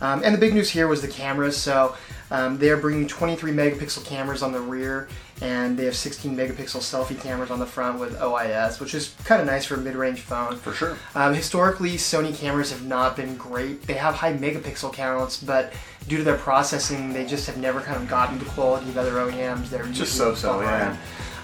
Um, 0.00 0.22
and 0.24 0.34
the 0.34 0.38
big 0.38 0.54
news 0.54 0.70
here 0.70 0.86
was 0.86 1.02
the 1.02 1.08
cameras. 1.08 1.56
So 1.56 1.96
um, 2.30 2.58
they're 2.58 2.76
bringing 2.76 3.08
23 3.08 3.52
megapixel 3.52 4.04
cameras 4.04 4.42
on 4.42 4.52
the 4.52 4.60
rear, 4.60 5.08
and 5.40 5.78
they 5.78 5.84
have 5.86 5.96
16 5.96 6.36
megapixel 6.36 6.80
selfie 6.80 7.18
cameras 7.18 7.50
on 7.50 7.58
the 7.58 7.66
front 7.66 7.98
with 7.98 8.18
OIS, 8.18 8.80
which 8.80 8.94
is 8.94 9.14
kind 9.24 9.40
of 9.40 9.46
nice 9.46 9.64
for 9.64 9.74
a 9.74 9.78
mid-range 9.78 10.20
phone. 10.20 10.56
For 10.56 10.72
sure. 10.72 10.96
Um, 11.14 11.34
historically, 11.34 11.92
Sony 11.96 12.36
cameras 12.36 12.70
have 12.70 12.84
not 12.84 13.16
been 13.16 13.36
great. 13.36 13.82
They 13.82 13.94
have 13.94 14.14
high 14.14 14.34
megapixel 14.34 14.92
counts, 14.92 15.42
but 15.42 15.72
due 16.06 16.18
to 16.18 16.22
their 16.22 16.36
processing, 16.36 17.12
they 17.12 17.24
just 17.24 17.46
have 17.46 17.56
never 17.56 17.80
kind 17.80 17.96
of 17.96 18.08
gotten 18.08 18.38
the 18.38 18.44
quality 18.46 18.88
of 18.90 18.98
other 18.98 19.12
OEMs. 19.12 19.70
They're 19.70 19.86
Just 19.86 20.16
so-so, 20.16 20.60
yeah. 20.60 20.96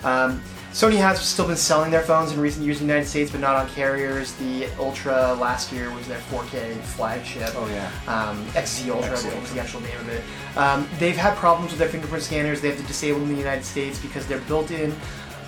Um, 0.02 0.42
Sony 0.74 0.96
has 0.96 1.24
still 1.24 1.46
been 1.46 1.56
selling 1.56 1.92
their 1.92 2.02
phones 2.02 2.32
in 2.32 2.40
recent 2.40 2.66
years 2.66 2.80
in 2.80 2.88
the 2.88 2.92
United 2.92 3.08
States, 3.08 3.30
but 3.30 3.40
not 3.40 3.54
on 3.54 3.68
carriers. 3.68 4.32
The 4.32 4.66
Ultra 4.76 5.32
last 5.34 5.70
year 5.70 5.88
was 5.94 6.08
their 6.08 6.18
4K 6.18 6.76
flagship. 6.80 7.50
Oh, 7.54 7.68
yeah. 7.68 7.88
Um, 8.08 8.44
XZ 8.46 8.90
Ultra 8.90 9.12
XZ 9.12 9.40
was 9.40 9.52
the 9.52 9.60
actual 9.60 9.82
name 9.82 9.96
of 10.00 10.08
it. 10.08 10.24
Um, 10.56 10.88
they've 10.98 11.16
had 11.16 11.36
problems 11.36 11.70
with 11.70 11.78
their 11.78 11.88
fingerprint 11.88 12.24
scanners. 12.24 12.60
They 12.60 12.70
have 12.70 12.76
to 12.80 12.86
disable 12.88 13.20
them 13.20 13.28
in 13.28 13.36
the 13.36 13.40
United 13.40 13.64
States 13.64 14.00
because 14.00 14.26
they're 14.26 14.40
built 14.40 14.72
in 14.72 14.92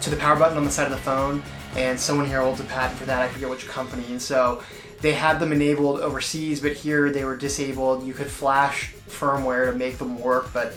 to 0.02 0.10
the 0.10 0.16
power 0.16 0.38
button 0.38 0.56
on 0.56 0.64
the 0.64 0.70
side 0.70 0.84
of 0.86 0.92
the 0.92 1.02
phone, 1.02 1.42
and 1.74 1.98
someone 1.98 2.26
here 2.26 2.40
holds 2.40 2.60
a 2.60 2.64
patent 2.64 2.96
for 2.96 3.06
that. 3.06 3.20
I 3.20 3.26
forget 3.26 3.50
which 3.50 3.66
company. 3.66 4.04
And 4.06 4.22
so 4.22 4.62
they 5.00 5.12
had 5.12 5.40
them 5.40 5.50
enabled 5.50 6.02
overseas, 6.02 6.60
but 6.60 6.74
here 6.74 7.10
they 7.10 7.24
were 7.24 7.36
disabled. 7.36 8.06
You 8.06 8.14
could 8.14 8.28
flash 8.28 8.94
firmware 9.08 9.72
to 9.72 9.76
make 9.76 9.98
them 9.98 10.20
work, 10.20 10.52
but 10.52 10.72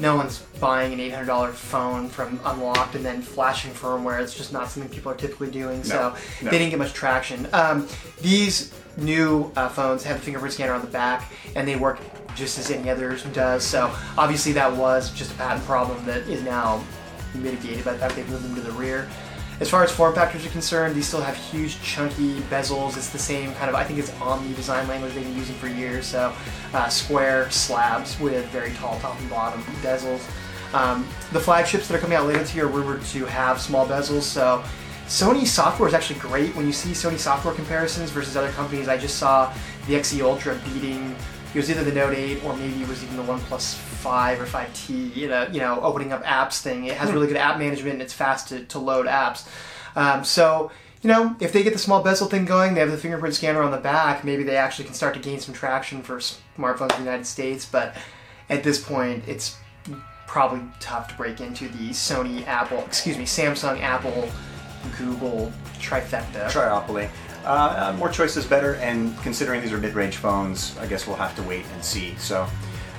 no 0.00 0.16
one's 0.16 0.38
buying 0.58 0.92
an 0.92 0.98
$800 0.98 1.52
phone 1.52 2.08
from 2.08 2.40
Unlocked 2.44 2.94
and 2.94 3.04
then 3.04 3.20
flashing 3.20 3.70
firmware. 3.72 4.20
It's 4.20 4.34
just 4.34 4.52
not 4.52 4.70
something 4.70 4.90
people 4.90 5.12
are 5.12 5.16
typically 5.16 5.50
doing. 5.50 5.84
so 5.84 6.14
no. 6.42 6.50
they 6.50 6.58
didn't 6.58 6.70
get 6.70 6.78
much 6.78 6.94
traction. 6.94 7.46
Um, 7.52 7.86
these 8.20 8.72
new 8.96 9.52
uh, 9.56 9.68
phones 9.68 10.02
have 10.04 10.16
a 10.16 10.20
fingerprint 10.20 10.54
scanner 10.54 10.72
on 10.72 10.80
the 10.80 10.86
back, 10.86 11.30
and 11.54 11.68
they 11.68 11.76
work 11.76 12.00
just 12.34 12.58
as 12.58 12.70
any 12.70 12.88
others 12.88 13.24
does. 13.24 13.62
So 13.62 13.94
obviously 14.16 14.52
that 14.52 14.74
was 14.74 15.12
just 15.12 15.32
a 15.32 15.34
patent 15.34 15.64
problem 15.66 16.04
that 16.06 16.22
is 16.28 16.42
now 16.42 16.82
mitigated 17.34 17.84
by 17.84 17.92
the 17.92 17.98
fact 17.98 18.16
they've 18.16 18.28
moved 18.28 18.44
them 18.44 18.54
to 18.54 18.62
the 18.62 18.72
rear. 18.72 19.08
As 19.60 19.68
far 19.68 19.84
as 19.84 19.92
form 19.92 20.14
factors 20.14 20.46
are 20.46 20.50
concerned, 20.50 20.94
these 20.94 21.06
still 21.06 21.20
have 21.20 21.36
huge, 21.36 21.80
chunky 21.82 22.40
bezels. 22.48 22.96
It's 22.96 23.10
the 23.10 23.18
same 23.18 23.52
kind 23.54 23.68
of, 23.68 23.74
I 23.74 23.84
think 23.84 23.98
it's 23.98 24.10
Omni 24.18 24.54
design 24.54 24.88
language 24.88 25.12
they've 25.12 25.22
been 25.22 25.36
using 25.36 25.54
for 25.56 25.68
years. 25.68 26.06
So, 26.06 26.32
uh, 26.72 26.88
square 26.88 27.50
slabs 27.50 28.18
with 28.18 28.46
very 28.46 28.70
tall 28.72 28.98
top 29.00 29.20
and 29.20 29.28
bottom 29.28 29.62
bezels. 29.82 30.22
Um, 30.72 31.06
the 31.32 31.40
flagships 31.40 31.88
that 31.88 31.94
are 31.94 32.00
coming 32.00 32.16
out 32.16 32.26
later 32.26 32.38
this 32.38 32.54
year 32.54 32.64
are 32.64 32.68
rumored 32.68 33.02
to 33.06 33.26
have 33.26 33.60
small 33.60 33.86
bezels. 33.86 34.22
So, 34.22 34.64
Sony 35.06 35.46
software 35.46 35.88
is 35.88 35.94
actually 35.94 36.20
great 36.20 36.56
when 36.56 36.66
you 36.66 36.72
see 36.72 36.92
Sony 36.92 37.18
software 37.18 37.52
comparisons 37.52 38.10
versus 38.10 38.38
other 38.38 38.52
companies. 38.52 38.88
I 38.88 38.96
just 38.96 39.18
saw 39.18 39.52
the 39.88 39.94
XE 39.94 40.22
Ultra 40.22 40.58
beating. 40.72 41.14
It 41.52 41.56
was 41.56 41.70
either 41.70 41.82
the 41.82 41.92
Note 41.92 42.14
8 42.14 42.44
or 42.44 42.56
maybe 42.56 42.82
it 42.82 42.88
was 42.88 43.02
even 43.02 43.16
the 43.16 43.24
OnePlus 43.24 43.74
5 43.74 44.40
or 44.40 44.46
5T. 44.46 45.16
You 45.16 45.28
know, 45.28 45.48
you 45.50 45.58
know, 45.60 45.80
opening 45.80 46.12
up 46.12 46.22
apps 46.24 46.60
thing. 46.60 46.84
It 46.84 46.96
has 46.96 47.12
really 47.12 47.26
good 47.26 47.36
app 47.36 47.58
management 47.58 47.94
and 47.94 48.02
it's 48.02 48.12
fast 48.12 48.48
to, 48.48 48.64
to 48.66 48.78
load 48.78 49.06
apps. 49.06 49.48
Um, 49.96 50.22
so, 50.24 50.70
you 51.02 51.08
know, 51.08 51.34
if 51.40 51.52
they 51.52 51.62
get 51.62 51.72
the 51.72 51.78
small 51.78 52.02
bezel 52.02 52.28
thing 52.28 52.44
going, 52.44 52.74
they 52.74 52.80
have 52.80 52.90
the 52.90 52.96
fingerprint 52.96 53.34
scanner 53.34 53.62
on 53.62 53.72
the 53.72 53.78
back. 53.78 54.22
Maybe 54.22 54.44
they 54.44 54.56
actually 54.56 54.84
can 54.84 54.94
start 54.94 55.14
to 55.14 55.20
gain 55.20 55.40
some 55.40 55.54
traction 55.54 56.02
for 56.02 56.18
smartphones 56.18 56.92
in 56.92 56.98
the 56.98 57.10
United 57.10 57.26
States. 57.26 57.66
But 57.66 57.96
at 58.48 58.62
this 58.62 58.80
point, 58.82 59.24
it's 59.26 59.56
probably 60.26 60.60
tough 60.78 61.08
to 61.08 61.14
break 61.16 61.40
into 61.40 61.68
the 61.68 61.88
Sony, 61.88 62.46
Apple, 62.46 62.78
excuse 62.86 63.18
me, 63.18 63.24
Samsung, 63.24 63.80
Apple, 63.80 64.28
Google 64.96 65.52
trifecta. 65.80 66.46
Triopoly. 66.48 67.10
Uh, 67.44 67.92
uh, 67.92 67.96
more 67.98 68.08
choice 68.08 68.36
is 68.36 68.44
better, 68.44 68.74
and 68.76 69.16
considering 69.22 69.60
these 69.60 69.72
are 69.72 69.78
mid-range 69.78 70.16
phones, 70.16 70.76
I 70.78 70.86
guess 70.86 71.06
we'll 71.06 71.16
have 71.16 71.34
to 71.36 71.42
wait 71.42 71.64
and 71.74 71.84
see. 71.84 72.14
So, 72.16 72.46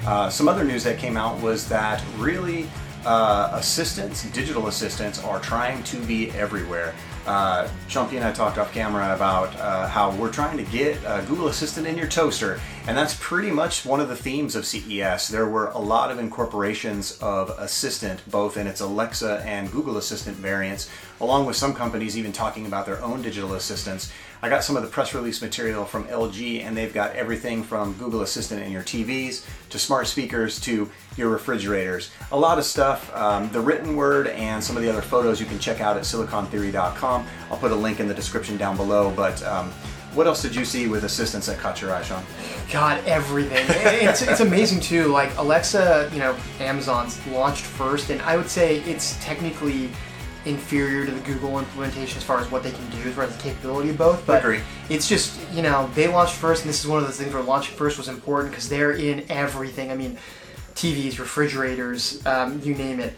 uh, 0.06 0.30
some 0.30 0.48
other 0.48 0.64
news 0.64 0.84
that 0.84 0.98
came 0.98 1.16
out 1.16 1.40
was 1.42 1.68
that 1.70 2.04
really 2.18 2.68
uh, 3.06 3.52
assistants, 3.54 4.24
digital 4.32 4.68
assistants, 4.68 5.24
are 5.24 5.40
trying 5.40 5.84
to 5.84 5.98
be 6.06 6.32
everywhere. 6.32 6.94
Uh, 7.26 7.68
and 7.96 8.24
I 8.24 8.32
talked 8.32 8.58
off 8.58 8.74
camera 8.74 9.14
about 9.14 9.56
uh, 9.58 9.88
how 9.88 10.12
we're 10.16 10.32
trying 10.32 10.58
to 10.58 10.64
get 10.72 11.04
uh, 11.06 11.22
Google 11.22 11.48
Assistant 11.48 11.86
in 11.86 11.96
your 11.96 12.08
toaster, 12.08 12.60
And 12.88 12.98
that's 12.98 13.16
pretty 13.20 13.52
much 13.52 13.86
one 13.86 14.00
of 14.00 14.10
the 14.10 14.16
themes 14.16 14.56
of 14.56 14.66
CES. 14.66 15.28
There 15.28 15.48
were 15.48 15.68
a 15.68 15.78
lot 15.78 16.10
of 16.10 16.18
incorporations 16.18 17.18
of 17.20 17.50
Assistant, 17.52 18.22
both 18.30 18.58
in 18.58 18.66
its 18.66 18.82
Alexa 18.82 19.44
and 19.46 19.72
Google 19.72 19.98
Assistant 19.98 20.36
variants, 20.38 20.90
along 21.20 21.46
with 21.46 21.56
some 21.56 21.76
companies 21.76 22.18
even 22.18 22.32
talking 22.32 22.66
about 22.66 22.88
their 22.88 23.02
own 23.04 23.22
digital 23.22 23.54
assistants. 23.54 24.12
I 24.42 24.50
got 24.50 24.64
some 24.64 24.76
of 24.76 24.82
the 24.82 24.90
press 24.90 25.14
release 25.14 25.44
material 25.44 25.86
from 25.86 26.06
LG, 26.06 26.64
and 26.64 26.76
they've 26.76 26.92
got 26.92 27.16
everything 27.16 27.62
from 27.62 27.94
Google 27.94 28.22
Assistant 28.22 28.64
in 28.64 28.72
your 28.72 28.82
TVs 28.82 29.46
to 29.70 29.78
smart 29.78 30.08
speakers 30.08 30.60
to 30.62 30.90
your 31.16 31.30
refrigerators. 31.30 32.10
A 32.32 32.40
lot 32.40 32.58
of 32.58 32.66
stuff. 32.66 33.16
Um, 33.16 33.52
the 33.52 33.62
written 33.62 33.96
word 33.96 34.26
and 34.28 34.64
some 34.64 34.76
of 34.76 34.82
the 34.82 34.90
other 34.90 35.04
photos 35.04 35.40
you 35.40 35.46
can 35.46 35.60
check 35.60 35.82
out 35.82 35.98
at 35.98 36.04
silicontheory.com. 36.04 37.28
I'll 37.52 37.58
put 37.58 37.72
a 37.72 37.76
link 37.76 38.00
in 38.00 38.08
the 38.08 38.16
description 38.16 38.58
down 38.58 38.76
below. 38.76 39.14
But 39.16 39.44
um, 39.44 39.72
what 40.14 40.28
else 40.28 40.42
did 40.42 40.56
you 40.56 40.66
see 40.66 40.88
with 40.88 41.04
assistants 41.04 41.48
that 41.48 41.60
caught 41.60 41.82
your 41.82 41.94
eye, 41.94 42.02
Sean? 42.02 42.24
God, 42.72 43.04
everything. 43.06 43.66
it's, 44.08 44.22
it's 44.22 44.42
amazing 44.42 44.82
too. 44.82 45.08
Like 45.08 45.36
Alexa, 45.38 46.10
you 46.12 46.20
know, 46.20 46.36
Amazon's 46.60 47.26
launched 47.28 47.64
first, 47.64 48.10
and 48.10 48.22
I 48.22 48.38
would 48.38 48.50
say 48.50 48.80
it's 48.82 49.18
technically 49.24 49.90
inferior 50.46 51.06
to 51.06 51.12
the 51.12 51.20
Google 51.22 51.60
implementation 51.60 52.18
as 52.18 52.24
far 52.24 52.40
as 52.40 52.50
what 52.50 52.64
they 52.64 52.72
can 52.72 52.90
do, 52.90 53.10
as 53.10 53.16
far 53.16 53.26
as 53.26 53.36
the 53.36 53.42
capability 53.42 53.90
of 53.90 53.98
both. 53.98 54.26
But 54.26 54.40
Agree. 54.40 54.62
it's 54.90 55.08
just, 55.08 55.40
you 55.52 55.62
know, 55.62 55.90
they 55.94 56.08
launched 56.08 56.34
first, 56.34 56.64
and 56.64 56.70
this 56.70 56.84
is 56.84 56.88
one 56.88 57.00
of 57.00 57.06
those 57.06 57.18
things 57.18 57.34
where 57.34 57.44
launching 57.44 57.76
first 57.76 57.98
was 57.98 58.08
important 58.08 58.52
because 58.52 58.68
they're 58.68 58.94
in 58.94 59.26
everything. 59.30 59.92
I 59.92 59.96
mean, 59.96 60.18
TVs, 60.76 61.20
refrigerators, 61.20 62.26
um, 62.26 62.60
you 62.64 62.74
name 62.74 63.00
it. 63.00 63.14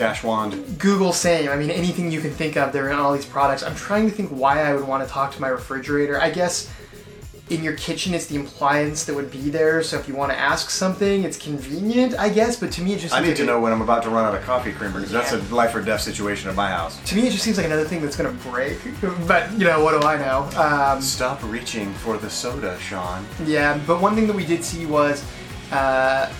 Dash 0.00 0.24
wand. 0.24 0.78
Google 0.78 1.12
same. 1.12 1.50
I 1.50 1.56
mean, 1.56 1.70
anything 1.70 2.10
you 2.10 2.22
can 2.22 2.30
think 2.30 2.56
of, 2.56 2.72
they're 2.72 2.88
in 2.90 2.98
all 2.98 3.12
these 3.12 3.26
products. 3.26 3.62
I'm 3.62 3.74
trying 3.74 4.08
to 4.08 4.10
think 4.10 4.30
why 4.30 4.62
I 4.62 4.74
would 4.74 4.88
want 4.88 5.06
to 5.06 5.12
talk 5.12 5.32
to 5.34 5.40
my 5.42 5.48
refrigerator. 5.48 6.18
I 6.18 6.30
guess 6.30 6.70
in 7.50 7.62
your 7.62 7.74
kitchen, 7.74 8.14
it's 8.14 8.24
the 8.26 8.40
appliance 8.40 9.04
that 9.04 9.14
would 9.14 9.30
be 9.30 9.50
there. 9.50 9.82
So 9.82 9.98
if 9.98 10.08
you 10.08 10.14
want 10.14 10.32
to 10.32 10.38
ask 10.38 10.70
something, 10.70 11.24
it's 11.24 11.36
convenient, 11.36 12.18
I 12.18 12.30
guess. 12.30 12.56
But 12.58 12.72
to 12.72 12.80
me, 12.82 12.94
it 12.94 13.00
just 13.00 13.12
I 13.12 13.20
need 13.20 13.36
to 13.36 13.44
know 13.44 13.60
when 13.60 13.72
I'm 13.72 13.82
about 13.82 14.02
to 14.04 14.08
run 14.08 14.24
out 14.24 14.34
of 14.34 14.42
coffee 14.44 14.72
creamer 14.72 15.00
because 15.00 15.10
that's 15.10 15.32
a 15.32 15.54
life 15.54 15.74
or 15.74 15.82
death 15.82 16.00
situation 16.00 16.48
at 16.48 16.56
my 16.56 16.70
house. 16.70 16.98
To 17.10 17.14
me, 17.14 17.26
it 17.26 17.32
just 17.32 17.44
seems 17.44 17.58
like 17.58 17.66
another 17.66 17.84
thing 17.84 18.00
that's 18.00 18.16
gonna 18.16 18.32
break. 18.50 18.78
But 19.26 19.52
you 19.52 19.66
know, 19.66 19.84
what 19.84 20.00
do 20.00 20.06
I 20.06 20.16
know? 20.16 20.48
Um, 20.58 21.02
Stop 21.02 21.42
reaching 21.42 21.92
for 21.92 22.16
the 22.16 22.30
soda, 22.30 22.78
Sean. 22.80 23.26
yeah, 23.44 23.78
but 23.86 24.00
one 24.00 24.14
thing 24.14 24.26
that 24.28 24.36
we 24.36 24.46
did 24.46 24.64
see 24.64 24.86
was 24.86 25.22
uh, 25.72 26.32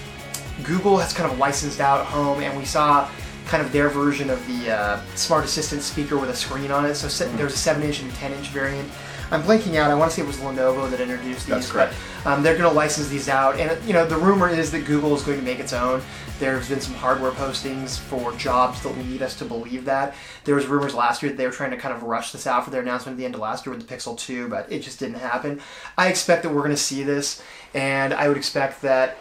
Google 0.62 0.96
has 0.96 1.12
kind 1.12 1.30
of 1.30 1.38
licensed 1.38 1.80
out 1.80 2.06
Home, 2.06 2.40
and 2.40 2.56
we 2.56 2.64
saw 2.64 3.10
kind 3.50 3.66
of 3.66 3.72
their 3.72 3.88
version 3.88 4.30
of 4.30 4.46
the 4.46 4.70
uh, 4.70 5.00
Smart 5.16 5.44
Assistant 5.44 5.82
speaker 5.82 6.16
with 6.16 6.30
a 6.30 6.36
screen 6.36 6.70
on 6.70 6.86
it. 6.86 6.94
So 6.94 7.08
se- 7.08 7.32
there's 7.34 7.52
a 7.52 7.58
seven-inch 7.58 8.00
and 8.00 8.10
a 8.10 8.14
ten-inch 8.14 8.46
variant. 8.48 8.88
I'm 9.32 9.42
blanking 9.42 9.74
out. 9.74 9.90
I 9.90 9.94
want 9.94 10.10
to 10.10 10.16
say 10.16 10.22
it 10.22 10.26
was 10.26 10.38
Lenovo 10.38 10.88
that 10.88 11.00
introduced 11.00 11.46
these. 11.46 11.54
That's 11.54 11.70
correct. 11.70 11.94
But, 12.22 12.32
um, 12.32 12.42
they're 12.42 12.56
going 12.56 12.68
to 12.68 12.74
license 12.74 13.08
these 13.08 13.28
out, 13.28 13.58
and 13.58 13.82
you 13.84 13.92
know 13.92 14.06
the 14.06 14.16
rumor 14.16 14.48
is 14.48 14.70
that 14.70 14.84
Google 14.84 15.14
is 15.16 15.22
going 15.22 15.38
to 15.38 15.44
make 15.44 15.58
its 15.58 15.72
own. 15.72 16.00
There's 16.38 16.68
been 16.68 16.80
some 16.80 16.94
hardware 16.94 17.32
postings 17.32 17.98
for 17.98 18.32
jobs 18.36 18.82
that 18.82 18.96
lead 18.96 19.22
us 19.22 19.36
to 19.38 19.44
believe 19.44 19.84
that. 19.84 20.14
There 20.44 20.54
was 20.54 20.66
rumors 20.66 20.94
last 20.94 21.22
year 21.22 21.30
that 21.32 21.36
they 21.36 21.46
were 21.46 21.52
trying 21.52 21.72
to 21.72 21.76
kind 21.76 21.94
of 21.94 22.02
rush 22.04 22.32
this 22.32 22.46
out 22.46 22.64
for 22.64 22.70
their 22.70 22.82
announcement 22.82 23.16
at 23.16 23.18
the 23.18 23.24
end 23.24 23.34
of 23.34 23.40
last 23.40 23.66
year 23.66 23.74
with 23.74 23.86
the 23.86 23.94
Pixel 23.94 24.16
2, 24.16 24.48
but 24.48 24.70
it 24.70 24.80
just 24.80 24.98
didn't 24.98 25.16
happen. 25.16 25.60
I 25.98 26.08
expect 26.08 26.42
that 26.44 26.50
we're 26.50 26.62
going 26.62 26.70
to 26.70 26.76
see 26.76 27.02
this, 27.02 27.42
and 27.74 28.14
I 28.14 28.28
would 28.28 28.36
expect 28.36 28.82
that 28.82 29.18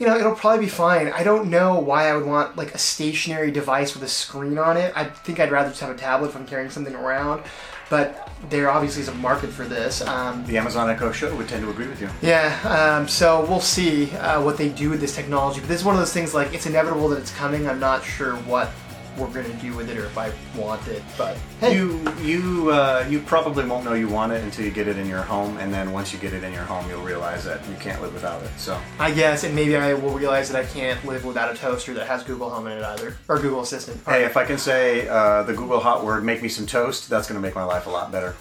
you 0.00 0.06
know, 0.06 0.16
it'll 0.16 0.34
probably 0.34 0.64
be 0.64 0.70
fine. 0.70 1.08
I 1.08 1.22
don't 1.22 1.50
know 1.50 1.78
why 1.78 2.08
I 2.08 2.16
would 2.16 2.24
want 2.24 2.56
like 2.56 2.74
a 2.74 2.78
stationary 2.78 3.50
device 3.50 3.92
with 3.94 4.02
a 4.02 4.08
screen 4.08 4.56
on 4.56 4.78
it. 4.78 4.92
I 4.96 5.04
think 5.04 5.38
I'd 5.38 5.50
rather 5.52 5.68
just 5.68 5.82
have 5.82 5.90
a 5.90 5.98
tablet 5.98 6.28
if 6.28 6.36
I'm 6.36 6.46
carrying 6.46 6.70
something 6.70 6.94
around. 6.94 7.42
But 7.90 8.30
there 8.48 8.70
obviously 8.70 9.02
is 9.02 9.08
a 9.08 9.14
market 9.14 9.50
for 9.50 9.64
this. 9.66 10.00
Um, 10.00 10.46
The 10.46 10.56
Amazon 10.56 10.88
Echo 10.88 11.12
Show 11.12 11.34
would 11.36 11.48
tend 11.48 11.64
to 11.64 11.70
agree 11.70 11.88
with 11.88 12.00
you. 12.00 12.08
yeah, 12.22 12.56
um, 12.64 13.08
so 13.08 13.44
we'll 13.44 13.60
see 13.60 14.10
uh, 14.12 14.40
what 14.42 14.56
they 14.56 14.68
do 14.70 14.88
with 14.90 15.00
this 15.00 15.14
technology. 15.14 15.60
But 15.60 15.68
this 15.68 15.80
is 15.80 15.84
one 15.84 15.96
of 15.96 16.00
those 16.00 16.12
things 16.12 16.32
like 16.32 16.54
it's 16.54 16.66
inevitable 16.66 17.08
that 17.10 17.18
it's 17.18 17.34
coming. 17.34 17.68
I'm 17.68 17.80
not 17.80 18.02
sure 18.02 18.36
what 18.36 18.70
we're 19.20 19.28
gonna 19.42 19.52
do 19.60 19.74
with 19.74 19.88
it 19.90 19.98
or 19.98 20.06
if 20.06 20.16
I 20.18 20.32
want 20.56 20.86
it. 20.88 21.02
But 21.18 21.36
hey, 21.60 21.74
You 21.74 22.00
you 22.22 22.70
uh, 22.70 23.06
you 23.08 23.20
probably 23.20 23.64
won't 23.66 23.84
know 23.84 23.94
you 23.94 24.08
want 24.08 24.32
it 24.32 24.42
until 24.42 24.64
you 24.64 24.70
get 24.70 24.88
it 24.88 24.96
in 24.96 25.06
your 25.06 25.22
home, 25.22 25.56
and 25.58 25.72
then 25.72 25.92
once 25.92 26.12
you 26.12 26.18
get 26.18 26.32
it 26.32 26.42
in 26.42 26.52
your 26.52 26.62
home, 26.64 26.88
you'll 26.88 27.02
realize 27.02 27.44
that 27.44 27.60
you 27.68 27.74
can't 27.76 28.00
live 28.02 28.12
without 28.14 28.42
it. 28.42 28.50
So 28.56 28.80
I 28.98 29.10
guess, 29.10 29.44
and 29.44 29.54
maybe 29.54 29.76
I 29.76 29.94
will 29.94 30.12
realize 30.18 30.50
that 30.50 30.64
I 30.64 30.66
can't 30.66 31.04
live 31.04 31.24
without 31.24 31.54
a 31.54 31.56
toaster 31.56 31.94
that 31.94 32.06
has 32.06 32.24
Google 32.24 32.50
Home 32.50 32.66
in 32.66 32.78
it 32.78 32.84
either, 32.84 33.16
or 33.28 33.38
Google 33.38 33.60
Assistant. 33.60 34.00
hey, 34.06 34.24
if 34.24 34.36
I 34.36 34.44
can 34.44 34.58
say 34.58 35.06
uh, 35.08 35.42
the 35.44 35.52
Google 35.54 35.80
hot 35.80 36.04
word, 36.04 36.24
make 36.24 36.42
me 36.42 36.48
some 36.48 36.66
toast, 36.66 37.08
that's 37.10 37.28
going 37.28 37.40
to 37.40 37.46
make 37.46 37.54
my 37.54 37.64
life 37.64 37.86
a 37.86 37.90
lot 37.90 38.10
better. 38.10 38.34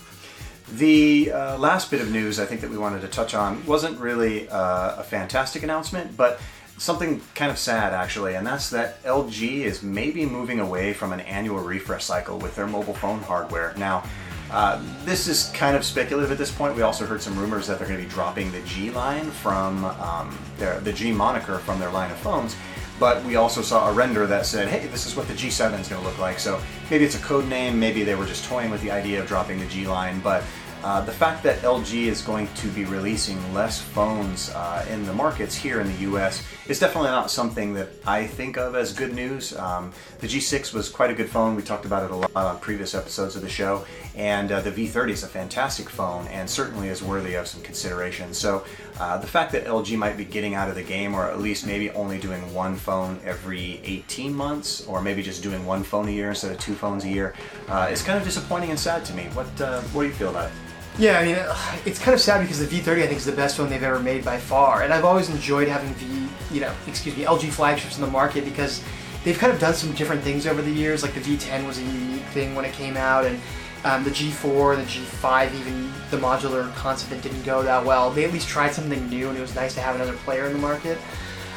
The 0.74 1.32
uh, 1.32 1.58
last 1.58 1.90
bit 1.90 2.00
of 2.00 2.12
news 2.12 2.40
I 2.40 2.46
think 2.46 2.62
that 2.62 2.70
we 2.70 2.78
wanted 2.78 3.02
to 3.02 3.08
touch 3.08 3.34
on 3.34 3.66
wasn't 3.66 4.00
really 4.00 4.48
uh, 4.50 4.98
a 4.98 5.04
fantastic 5.04 5.64
announcement, 5.64 6.16
but 6.16 6.40
something 6.80 7.22
kind 7.36 7.52
of 7.52 7.58
sad 7.58 7.94
actually, 7.94 8.36
and 8.36 8.48
that's 8.48 8.70
that 8.72 9.04
LG 9.04 9.62
is 9.62 9.84
maybe 9.84 10.26
moving 10.26 10.60
away 10.60 10.94
from 10.94 11.14
an 11.14 11.20
annual 11.22 11.60
refresh 11.60 12.06
cycle 12.06 12.40
with 12.40 12.56
their 12.56 12.68
mobile 12.68 12.94
phone 12.94 13.20
hardware. 13.20 13.74
Now, 13.78 14.04
uh, 14.52 14.82
this 15.06 15.28
is 15.28 15.52
kind 15.54 15.76
of 15.76 15.84
speculative 15.84 16.32
at 16.32 16.38
this 16.38 16.52
point. 16.52 16.76
We 16.76 16.82
also 16.82 17.06
heard 17.06 17.22
some 17.22 17.38
rumors 17.38 17.68
that 17.68 17.78
they're 17.78 17.88
going 17.88 18.00
to 18.00 18.06
be 18.06 18.12
dropping 18.12 18.52
the 18.52 18.62
G 18.62 18.90
line 18.90 19.30
from 19.30 19.86
um, 19.86 20.36
their 20.58 20.80
the 20.80 20.94
G 20.94 21.12
moniker 21.12 21.60
from 21.60 21.80
their 21.80 21.92
line 21.92 22.10
of 22.10 22.18
phones. 22.18 22.56
But 23.00 23.24
we 23.24 23.38
also 23.38 23.62
saw 23.62 23.90
a 23.90 23.94
render 23.94 24.26
that 24.28 24.46
said, 24.46 24.68
"Hey, 24.68 24.88
this 24.88 25.06
is 25.06 25.16
what 25.16 25.28
the 25.28 25.34
G7 25.34 25.80
is 25.80 25.88
going 25.88 26.02
to 26.02 26.08
look 26.08 26.18
like." 26.18 26.40
So 26.40 26.60
maybe 26.90 27.06
it's 27.06 27.16
a 27.16 27.20
code 27.20 27.48
name. 27.48 27.80
Maybe 27.80 28.04
they 28.04 28.16
were 28.16 28.26
just 28.26 28.46
toying 28.46 28.72
with 28.72 28.82
the 28.82 28.92
idea 28.92 29.22
of 29.22 29.28
dropping 29.28 29.60
the 29.60 29.68
G 29.68 29.88
line. 29.88 30.20
But 30.20 30.44
uh, 30.84 31.02
the 31.02 31.12
fact 31.12 31.44
that 31.44 31.60
LG 31.60 31.94
is 31.94 32.22
going 32.22 32.48
to 32.56 32.68
be 32.70 32.86
releasing 32.86 33.54
less 33.54 33.82
phones 33.82 34.50
uh, 34.52 34.86
in 34.90 35.06
the 35.06 35.14
markets 35.14 35.56
here 35.56 35.82
in 35.82 35.88
the 35.88 36.00
U.S. 36.00 36.42
is 36.68 36.80
definitely 36.80 37.10
not 37.10 37.30
something 37.30 37.74
that 37.74 37.90
I 38.08 38.26
think 38.26 38.58
of 38.58 38.76
as 38.76 38.94
good 38.94 39.14
news. 39.14 39.56
Um, 39.58 39.92
the 40.20 40.28
G6 40.28 40.74
was 40.74 40.88
quite 40.88 41.12
a 41.12 41.14
good 41.14 41.30
phone. 41.30 41.56
We 41.56 41.64
talked 41.64 41.86
about 41.86 42.04
it 42.04 42.12
a 42.12 42.16
lot 42.16 42.32
on 42.34 42.60
previous 42.60 42.96
episodes 42.96 43.36
of 43.36 43.42
the 43.42 43.50
show, 43.50 43.86
and 44.16 44.52
uh, 44.52 44.62
the 44.62 44.72
V30 44.72 45.10
is 45.10 45.24
a 45.24 45.28
fantastic 45.28 45.90
phone 45.90 46.28
and 46.28 46.50
certainly 46.50 46.88
is 46.88 47.04
worthy 47.04 47.36
of 47.36 47.48
some 47.48 47.62
consideration. 47.62 48.34
So 48.34 48.64
uh, 49.00 49.18
the 49.18 49.28
fact 49.28 49.52
that 49.54 49.66
LG 49.66 49.98
might 49.98 50.18
be 50.18 50.26
getting 50.26 50.56
out 50.56 50.68
of 50.68 50.76
the 50.76 50.84
game, 50.84 51.14
or 51.16 51.26
at 51.30 51.40
least 51.40 51.66
maybe 51.66 51.90
only 51.92 52.20
doing 52.20 52.54
one 52.54 52.76
phone 52.76 53.20
every 53.24 53.80
18 53.86 54.34
months, 54.34 54.86
or 54.88 55.02
maybe 55.02 55.24
just 55.24 55.42
doing 55.42 55.66
one 55.66 55.84
phone 55.84 56.08
a 56.08 56.12
year 56.12 56.30
instead 56.30 56.52
of 56.52 56.60
two 56.60 56.74
phones 56.74 57.06
a 57.06 57.10
year, 57.10 57.34
uh, 57.70 57.90
is 57.92 58.02
kind 58.04 58.18
of 58.18 58.26
disappointing 58.26 58.72
and 58.72 58.80
sad 58.80 59.06
to 59.06 59.14
me. 59.14 59.24
What 59.34 59.48
uh, 59.62 59.82
what 59.94 60.04
do 60.04 60.08
you 60.10 60.14
feel 60.14 60.30
about 60.30 60.48
it? 60.48 60.52
Yeah, 60.98 61.18
I 61.18 61.26
mean, 61.26 61.38
it's 61.86 61.98
kind 61.98 62.14
of 62.14 62.20
sad 62.20 62.42
because 62.42 62.60
the 62.60 62.66
V30 62.66 63.04
I 63.04 63.08
think 63.08 63.20
is 63.20 63.26
the 63.26 63.32
best 63.32 63.56
phone 63.56 63.70
they've 63.70 63.82
ever 63.82 64.02
made 64.02 64.26
by 64.26 64.38
far, 64.38 64.84
and 64.84 64.94
I've 64.94 65.06
always 65.06 65.30
enjoyed 65.30 65.70
having 65.70 65.94
V, 65.94 66.28
you 66.54 66.60
know, 66.60 66.74
excuse 66.88 67.16
me, 67.16 67.24
LG 67.24 67.52
flagships 67.52 67.96
in 67.98 68.02
the 68.04 68.12
market 68.12 68.44
because 68.44 68.84
they've 69.24 69.38
kind 69.38 69.54
of 69.54 69.60
done 69.62 69.74
some 69.74 69.94
different 69.94 70.24
things 70.24 70.46
over 70.46 70.62
the 70.62 70.72
years. 70.72 71.04
Like 71.04 71.14
the 71.14 71.22
V10 71.22 71.66
was 71.66 71.78
a 71.78 71.84
unique 71.84 72.26
thing 72.34 72.54
when 72.54 72.66
it 72.66 72.74
came 72.74 72.98
out, 72.98 73.24
and 73.24 73.40
um, 73.84 74.04
the 74.04 74.10
G4 74.10 74.78
and 74.78 74.84
the 74.84 74.90
G5, 74.90 75.54
even 75.54 75.92
the 76.12 76.18
modular 76.18 76.74
concept 76.76 77.12
that 77.12 77.22
didn't 77.22 77.44
go 77.44 77.64
that 77.64 77.84
well. 77.86 78.10
They 78.12 78.26
at 78.26 78.34
least 78.34 78.48
tried 78.48 78.74
something 78.74 79.10
new, 79.10 79.30
and 79.30 79.38
it 79.38 79.42
was 79.42 79.56
nice 79.56 79.74
to 79.76 79.82
have 79.82 79.96
another 79.96 80.14
player 80.14 80.46
in 80.46 80.54
the 80.54 80.60
market. 80.60 80.98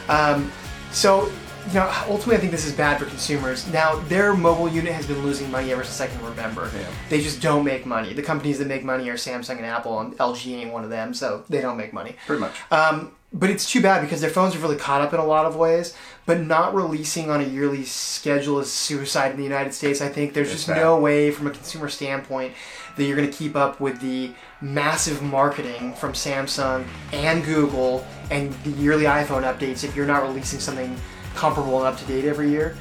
Um, 0.08 0.52
so, 0.90 1.30
you 1.68 1.74
know, 1.74 1.92
ultimately, 2.08 2.36
I 2.36 2.40
think 2.40 2.52
this 2.52 2.66
is 2.66 2.72
bad 2.72 2.98
for 2.98 3.06
consumers. 3.06 3.66
Now, 3.72 3.96
their 4.08 4.34
mobile 4.34 4.68
unit 4.68 4.92
has 4.92 5.06
been 5.06 5.22
losing 5.22 5.50
money 5.50 5.72
ever 5.72 5.84
since 5.84 6.00
I 6.00 6.06
can 6.06 6.24
remember. 6.24 6.70
Yeah. 6.74 6.86
They 7.08 7.20
just 7.20 7.40
don't 7.40 7.64
make 7.64 7.86
money. 7.86 8.12
The 8.12 8.22
companies 8.22 8.58
that 8.58 8.68
make 8.68 8.84
money 8.84 9.08
are 9.08 9.14
Samsung 9.14 9.56
and 9.56 9.66
Apple, 9.66 10.00
and 10.00 10.16
LG 10.18 10.52
ain't 10.52 10.72
one 10.72 10.84
of 10.84 10.90
them, 10.90 11.14
so 11.14 11.44
they 11.48 11.60
don't 11.60 11.76
make 11.76 11.92
money. 11.92 12.16
Pretty 12.26 12.40
much. 12.40 12.54
Um, 12.70 13.12
but 13.32 13.48
it's 13.50 13.70
too 13.70 13.80
bad 13.80 14.02
because 14.02 14.20
their 14.20 14.30
phones 14.30 14.54
are 14.54 14.58
really 14.58 14.76
caught 14.76 15.00
up 15.00 15.14
in 15.14 15.20
a 15.20 15.24
lot 15.24 15.46
of 15.46 15.56
ways. 15.56 15.96
But 16.24 16.40
not 16.40 16.72
releasing 16.74 17.30
on 17.30 17.40
a 17.40 17.44
yearly 17.44 17.82
schedule 17.84 18.60
is 18.60 18.70
suicide 18.70 19.32
in 19.32 19.36
the 19.38 19.42
United 19.42 19.74
States. 19.74 20.00
I 20.00 20.08
think 20.08 20.34
there's 20.34 20.48
It's 20.48 20.56
just 20.58 20.68
bad. 20.68 20.76
no 20.76 20.98
way, 21.00 21.32
from 21.32 21.48
a 21.48 21.50
consumer 21.50 21.88
standpoint, 21.88 22.52
that 22.96 23.04
you're 23.04 23.16
going 23.16 23.28
to 23.28 23.36
keep 23.36 23.56
up 23.56 23.80
with 23.80 24.00
the 24.00 24.30
massive 24.60 25.20
marketing 25.22 25.94
from 25.94 26.12
Samsung 26.12 26.86
and 27.12 27.44
Google 27.44 28.06
and 28.30 28.52
the 28.62 28.70
yearly 28.70 29.04
iPhone 29.04 29.42
updates 29.42 29.82
if 29.82 29.96
you're 29.96 30.06
not 30.06 30.22
releasing 30.22 30.60
something 30.60 30.96
comparable 31.34 31.78
and 31.78 31.86
up 31.88 31.98
to 31.98 32.04
date 32.04 32.24
every 32.24 32.50
year. 32.50 32.76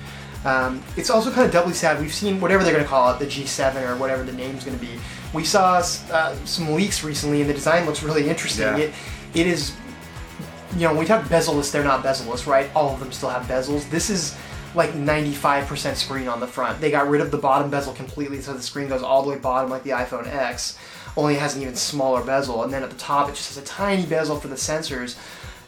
Um, 0.46 0.84
it's 0.98 1.10
also 1.10 1.32
kind 1.32 1.46
of 1.48 1.52
doubly 1.52 1.74
sad. 1.74 2.00
We've 2.00 2.14
seen 2.14 2.40
whatever 2.42 2.64
they're 2.64 2.74
going 2.74 2.84
to 2.86 2.90
call 2.90 3.12
it, 3.14 3.20
the 3.20 3.26
G7 3.26 3.88
or 3.90 3.96
whatever 3.98 4.24
the 4.24 4.34
name's 4.34 4.64
going 4.64 4.78
to 4.78 4.86
be. 4.86 5.00
We 5.34 5.46
saw 5.46 5.78
uh, 6.12 6.36
some 6.46 6.74
leaks 6.74 7.04
recently, 7.04 7.42
and 7.42 7.50
the 7.50 7.54
design 7.54 7.86
looks 7.86 8.04
really 8.04 8.28
interesting. 8.30 8.66
Yeah. 8.66 8.78
It, 8.78 8.94
it 9.34 9.48
is 9.48 9.72
you 10.74 10.82
know, 10.82 10.90
when 10.90 11.00
we 11.00 11.06
talk 11.06 11.28
bezel-less, 11.30 11.72
they're 11.72 11.84
not 11.84 12.04
bezel-less, 12.04 12.48
right? 12.48 12.70
All 12.76 12.94
of 12.94 13.00
them 13.00 13.12
still 13.12 13.30
have 13.30 13.44
bezels. 13.44 13.90
This 13.90 14.10
is 14.10 14.36
like 14.74 14.92
95% 14.92 15.96
screen 15.96 16.28
on 16.28 16.40
the 16.40 16.48
front. 16.48 16.80
They 16.80 16.92
got 16.92 17.10
rid 17.10 17.22
of 17.22 17.32
the 17.32 17.38
bottom 17.38 17.70
bezel 17.70 17.94
completely, 17.94 18.42
so 18.42 18.54
the 18.54 18.62
screen 18.62 18.88
goes 18.88 19.04
all 19.04 19.22
the 19.24 19.30
way 19.30 19.38
bottom 19.38 19.70
like 19.70 19.84
the 19.84 19.90
iPhone 19.92 20.28
X, 20.28 20.78
only 21.18 21.36
has 21.36 21.56
an 21.56 21.62
even 21.62 21.76
smaller 21.76 22.24
bezel. 22.24 22.64
And 22.64 22.72
then 22.72 22.84
at 22.84 22.90
the 22.90 22.98
top, 22.98 23.28
it 23.30 23.36
just 23.36 23.54
has 23.54 23.62
a 23.62 23.66
tiny 23.66 24.06
bezel 24.06 24.40
for 24.40 24.48
the 24.48 24.56
sensors. 24.56 25.18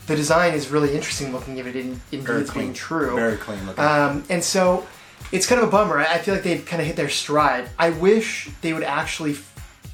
The 0.07 0.15
design 0.15 0.53
is 0.53 0.69
really 0.69 0.95
interesting 0.95 1.31
looking 1.31 1.57
if 1.57 1.67
it 1.67 1.75
in, 1.75 2.01
indeed 2.11 2.25
Very 2.25 2.41
is 2.43 2.49
clean. 2.49 2.65
being 2.65 2.73
true. 2.73 3.15
Very 3.15 3.37
clean 3.37 3.65
looking. 3.65 3.83
Um, 3.83 4.23
and 4.29 4.43
so 4.43 4.85
it's 5.31 5.47
kind 5.47 5.61
of 5.61 5.67
a 5.67 5.71
bummer. 5.71 5.97
I 5.99 6.17
feel 6.19 6.33
like 6.33 6.43
they've 6.43 6.65
kind 6.65 6.81
of 6.81 6.87
hit 6.87 6.95
their 6.95 7.09
stride. 7.09 7.69
I 7.77 7.89
wish 7.89 8.49
they 8.61 8.73
would 8.73 8.83
actually 8.83 9.35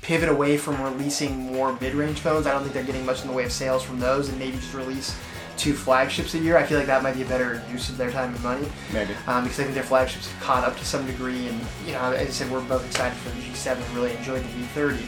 pivot 0.10 0.28
away 0.28 0.58
from 0.58 0.82
releasing 0.82 1.38
more 1.38 1.78
mid-range 1.80 2.20
phones. 2.20 2.48
I 2.48 2.52
don't 2.52 2.64
think 2.64 2.74
they're 2.74 2.84
getting 2.84 3.06
much 3.06 3.22
in 3.22 3.28
the 3.28 3.34
way 3.34 3.44
of 3.46 3.52
sales 3.52 3.84
from 3.84 4.00
those, 4.00 4.28
and 4.30 4.40
maybe 4.40 4.58
just 4.58 4.74
release 4.74 5.16
two 5.56 5.74
flagships 5.76 6.34
a 6.34 6.40
year. 6.40 6.58
I 6.58 6.64
feel 6.64 6.80
like 6.80 6.88
that 6.88 7.04
might 7.04 7.14
be 7.14 7.22
a 7.22 7.28
better 7.28 7.62
use 7.72 7.90
of 7.90 7.98
their 7.98 8.10
time 8.10 8.34
and 8.34 8.44
money. 8.44 8.68
Maybe. 8.92 9.14
Um, 9.28 9.44
because 9.44 9.60
I 9.60 9.64
think 9.66 9.76
their 9.76 9.84
flagships 9.84 10.28
have 10.32 10.42
caught 10.42 10.64
up 10.64 10.76
to 10.78 10.84
some 10.84 11.06
degree, 11.06 11.48
and 11.48 11.62
you 11.86 11.92
know, 11.92 12.00
as 12.12 12.28
I 12.28 12.32
said, 12.32 12.52
we're 12.52 12.62
both 12.62 12.84
excited 12.88 13.16
for 13.20 13.30
the 13.30 13.36
G7 13.42 13.76
and 13.78 13.96
really 13.96 14.16
enjoyed 14.18 14.42
the 14.42 14.48
V30. 14.82 15.00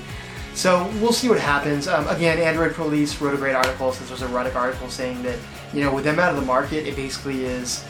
So 0.54 0.88
we'll 1.02 1.14
see 1.14 1.30
what 1.30 1.40
happens. 1.40 1.88
Um, 1.88 2.08
again, 2.08 2.38
Android 2.38 2.76
Police 2.76 3.20
wrote 3.20 3.34
a 3.34 3.38
great 3.38 3.56
article. 3.56 3.92
Since 3.94 4.10
there's 4.10 4.22
a 4.22 4.28
Ruddock 4.28 4.56
article 4.56 4.88
saying 4.88 5.24
that 5.24 5.40
you 5.74 5.82
know, 5.84 5.92
with 5.96 6.04
them 6.04 6.20
out 6.20 6.30
of 6.30 6.36
the 6.40 6.46
market, 6.46 6.86
it 6.86 6.96
basically 6.96 7.46
is. 7.46 7.84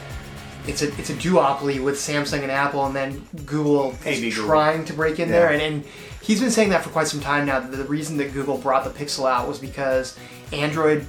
It's 0.65 0.81
a 0.81 0.87
it's 0.97 1.09
a 1.09 1.15
duopoly 1.15 1.83
with 1.83 1.95
Samsung 1.95 2.41
and 2.43 2.51
Apple, 2.51 2.85
and 2.85 2.95
then 2.95 3.27
Google 3.45 3.97
is 4.05 4.21
Google. 4.21 4.45
trying 4.45 4.85
to 4.85 4.93
break 4.93 5.19
in 5.19 5.27
Yeah. 5.27 5.39
there. 5.39 5.49
And, 5.51 5.61
and 5.61 5.83
he's 6.21 6.39
been 6.39 6.51
saying 6.51 6.69
that 6.69 6.83
for 6.83 6.89
quite 6.89 7.07
some 7.07 7.19
time 7.19 7.45
now. 7.45 7.59
That 7.59 7.75
the 7.75 7.83
reason 7.85 8.17
that 8.17 8.33
Google 8.33 8.57
brought 8.57 8.83
the 8.83 8.89
Pixel 8.89 9.29
out 9.29 9.47
was 9.47 9.59
because 9.59 10.17
Android 10.51 11.05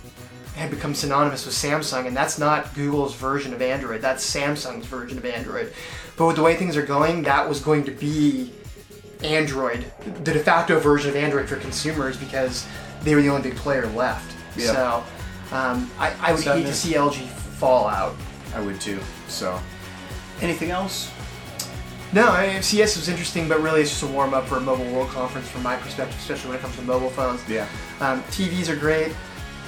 had 0.54 0.70
become 0.70 0.94
synonymous 0.94 1.46
with 1.46 1.54
Samsung, 1.54 2.06
and 2.06 2.16
that's 2.16 2.38
not 2.38 2.74
Google's 2.74 3.14
version 3.14 3.54
of 3.54 3.62
Android. 3.62 4.02
That's 4.02 4.24
Samsung's 4.28 4.86
version 4.86 5.18
of 5.18 5.24
Android. 5.24 5.72
But 6.16 6.26
with 6.26 6.36
the 6.36 6.42
way 6.42 6.56
things 6.56 6.76
are 6.76 6.84
going, 6.84 7.22
that 7.22 7.48
was 7.48 7.60
going 7.60 7.84
to 7.84 7.90
be 7.90 8.52
Android, 9.22 9.90
the 10.24 10.32
de 10.32 10.40
facto 10.40 10.78
version 10.78 11.10
of 11.10 11.16
Android 11.16 11.48
for 11.48 11.56
consumers, 11.56 12.16
because 12.16 12.66
they 13.02 13.14
were 13.14 13.22
the 13.22 13.28
only 13.28 13.50
big 13.50 13.58
player 13.58 13.86
left. 13.88 14.36
Yeah. 14.56 14.66
So 14.66 15.04
um, 15.56 15.90
I, 15.98 16.14
I 16.20 16.32
would 16.32 16.44
hate 16.44 16.66
to 16.66 16.74
see 16.74 16.94
LG 16.94 17.26
fall 17.26 17.86
out. 17.86 18.14
I 18.54 18.60
would 18.60 18.80
too. 18.80 19.00
So, 19.28 19.58
anything 20.40 20.70
else? 20.70 21.10
No, 22.12 22.28
I, 22.28 22.60
CES 22.60 22.96
was 22.96 23.08
interesting, 23.08 23.48
but 23.48 23.62
really 23.62 23.80
it's 23.80 23.90
just 23.90 24.02
a 24.02 24.06
warm 24.06 24.34
up 24.34 24.46
for 24.46 24.58
a 24.58 24.60
mobile 24.60 24.84
world 24.92 25.08
conference 25.10 25.48
from 25.48 25.62
my 25.62 25.76
perspective, 25.76 26.16
especially 26.18 26.50
when 26.50 26.58
it 26.58 26.62
comes 26.62 26.76
to 26.76 26.82
mobile 26.82 27.08
phones. 27.08 27.46
Yeah. 27.48 27.66
Um, 28.00 28.22
TVs 28.24 28.68
are 28.68 28.76
great. 28.76 29.14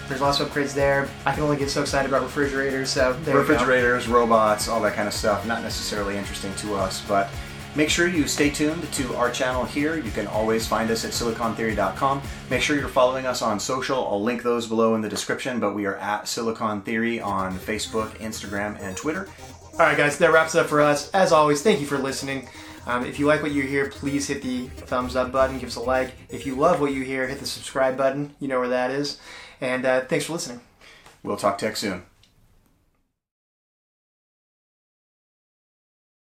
There's 0.09 0.20
lots 0.20 0.40
of 0.40 0.50
upgrades 0.50 0.74
there. 0.74 1.09
I 1.24 1.33
can 1.33 1.42
only 1.42 1.57
get 1.57 1.70
so 1.70 1.80
excited 1.80 2.11
about 2.11 2.22
refrigerators, 2.22 2.90
so 2.90 3.14
there 3.24 3.40
you 3.40 3.42
go. 3.42 3.48
refrigerators, 3.48 4.07
robots, 4.09 4.68
all 4.68 4.83
that 4.83 4.92
kind 4.94 5.09
of 5.09 5.14
stuff. 5.14 5.46
Not 5.46 5.62
necessarily 5.62 6.18
interesting 6.18 6.54
to 6.57 6.74
us, 6.74 7.02
but 7.09 7.30
make 7.74 7.88
sure 7.88 8.07
you 8.07 8.28
stay 8.28 8.50
tuned 8.50 8.92
to 8.92 9.14
our 9.14 9.30
channel 9.30 9.64
here. 9.64 9.96
You 9.96 10.11
can 10.11 10.26
always 10.26 10.66
find 10.66 10.90
us 10.90 11.07
at 11.07 11.12
silicontheory.com. 11.12 12.20
Make 12.50 12.61
sure 12.61 12.76
you're 12.76 12.88
following 12.88 13.24
us 13.24 13.40
on 13.40 13.59
social. 13.59 14.07
I'll 14.07 14.22
link 14.22 14.42
those 14.42 14.66
below 14.66 14.94
in 14.94 15.00
the 15.00 15.09
description, 15.09 15.59
but 15.59 15.74
we 15.74 15.87
are 15.87 15.96
at 15.96 16.28
Silicon 16.28 16.83
Theory 16.83 17.18
on 17.22 17.59
Facebook, 17.59 18.11
Instagram, 18.18 18.78
and 18.83 18.94
Twitter. 18.94 19.28
All 19.74 19.80
right, 19.80 19.96
guys, 19.96 20.18
that 20.18 20.32
wraps 20.32 20.54
it 20.54 20.60
up 20.60 20.68
for 20.68 20.80
us. 20.80 21.10
As 21.10 21.32
always, 21.32 21.60
thank 21.60 21.80
you 21.80 21.87
for 21.87 21.98
listening. 21.98 22.48
Um, 22.87 23.04
if 23.04 23.18
you 23.18 23.26
like 23.26 23.42
what 23.42 23.50
you 23.50 23.62
hear, 23.64 23.88
please 23.88 24.28
hit 24.28 24.40
the 24.40 24.68
thumbs 24.68 25.16
up 25.16 25.32
button, 25.32 25.58
give 25.58 25.68
us 25.68 25.74
a 25.74 25.80
like. 25.80 26.12
If 26.28 26.46
you 26.46 26.54
love 26.54 26.80
what 26.80 26.92
you 26.92 27.02
hear, 27.02 27.26
hit 27.26 27.40
the 27.40 27.46
subscribe 27.46 27.96
button. 27.96 28.37
You 28.38 28.46
know 28.46 28.60
where 28.60 28.68
that 28.68 28.92
is. 28.92 29.18
And 29.60 29.84
uh, 29.84 30.02
thanks 30.02 30.26
for 30.26 30.34
listening. 30.34 30.60
We'll 31.24 31.37
talk 31.37 31.58
tech 31.58 31.76
soon. 31.76 32.04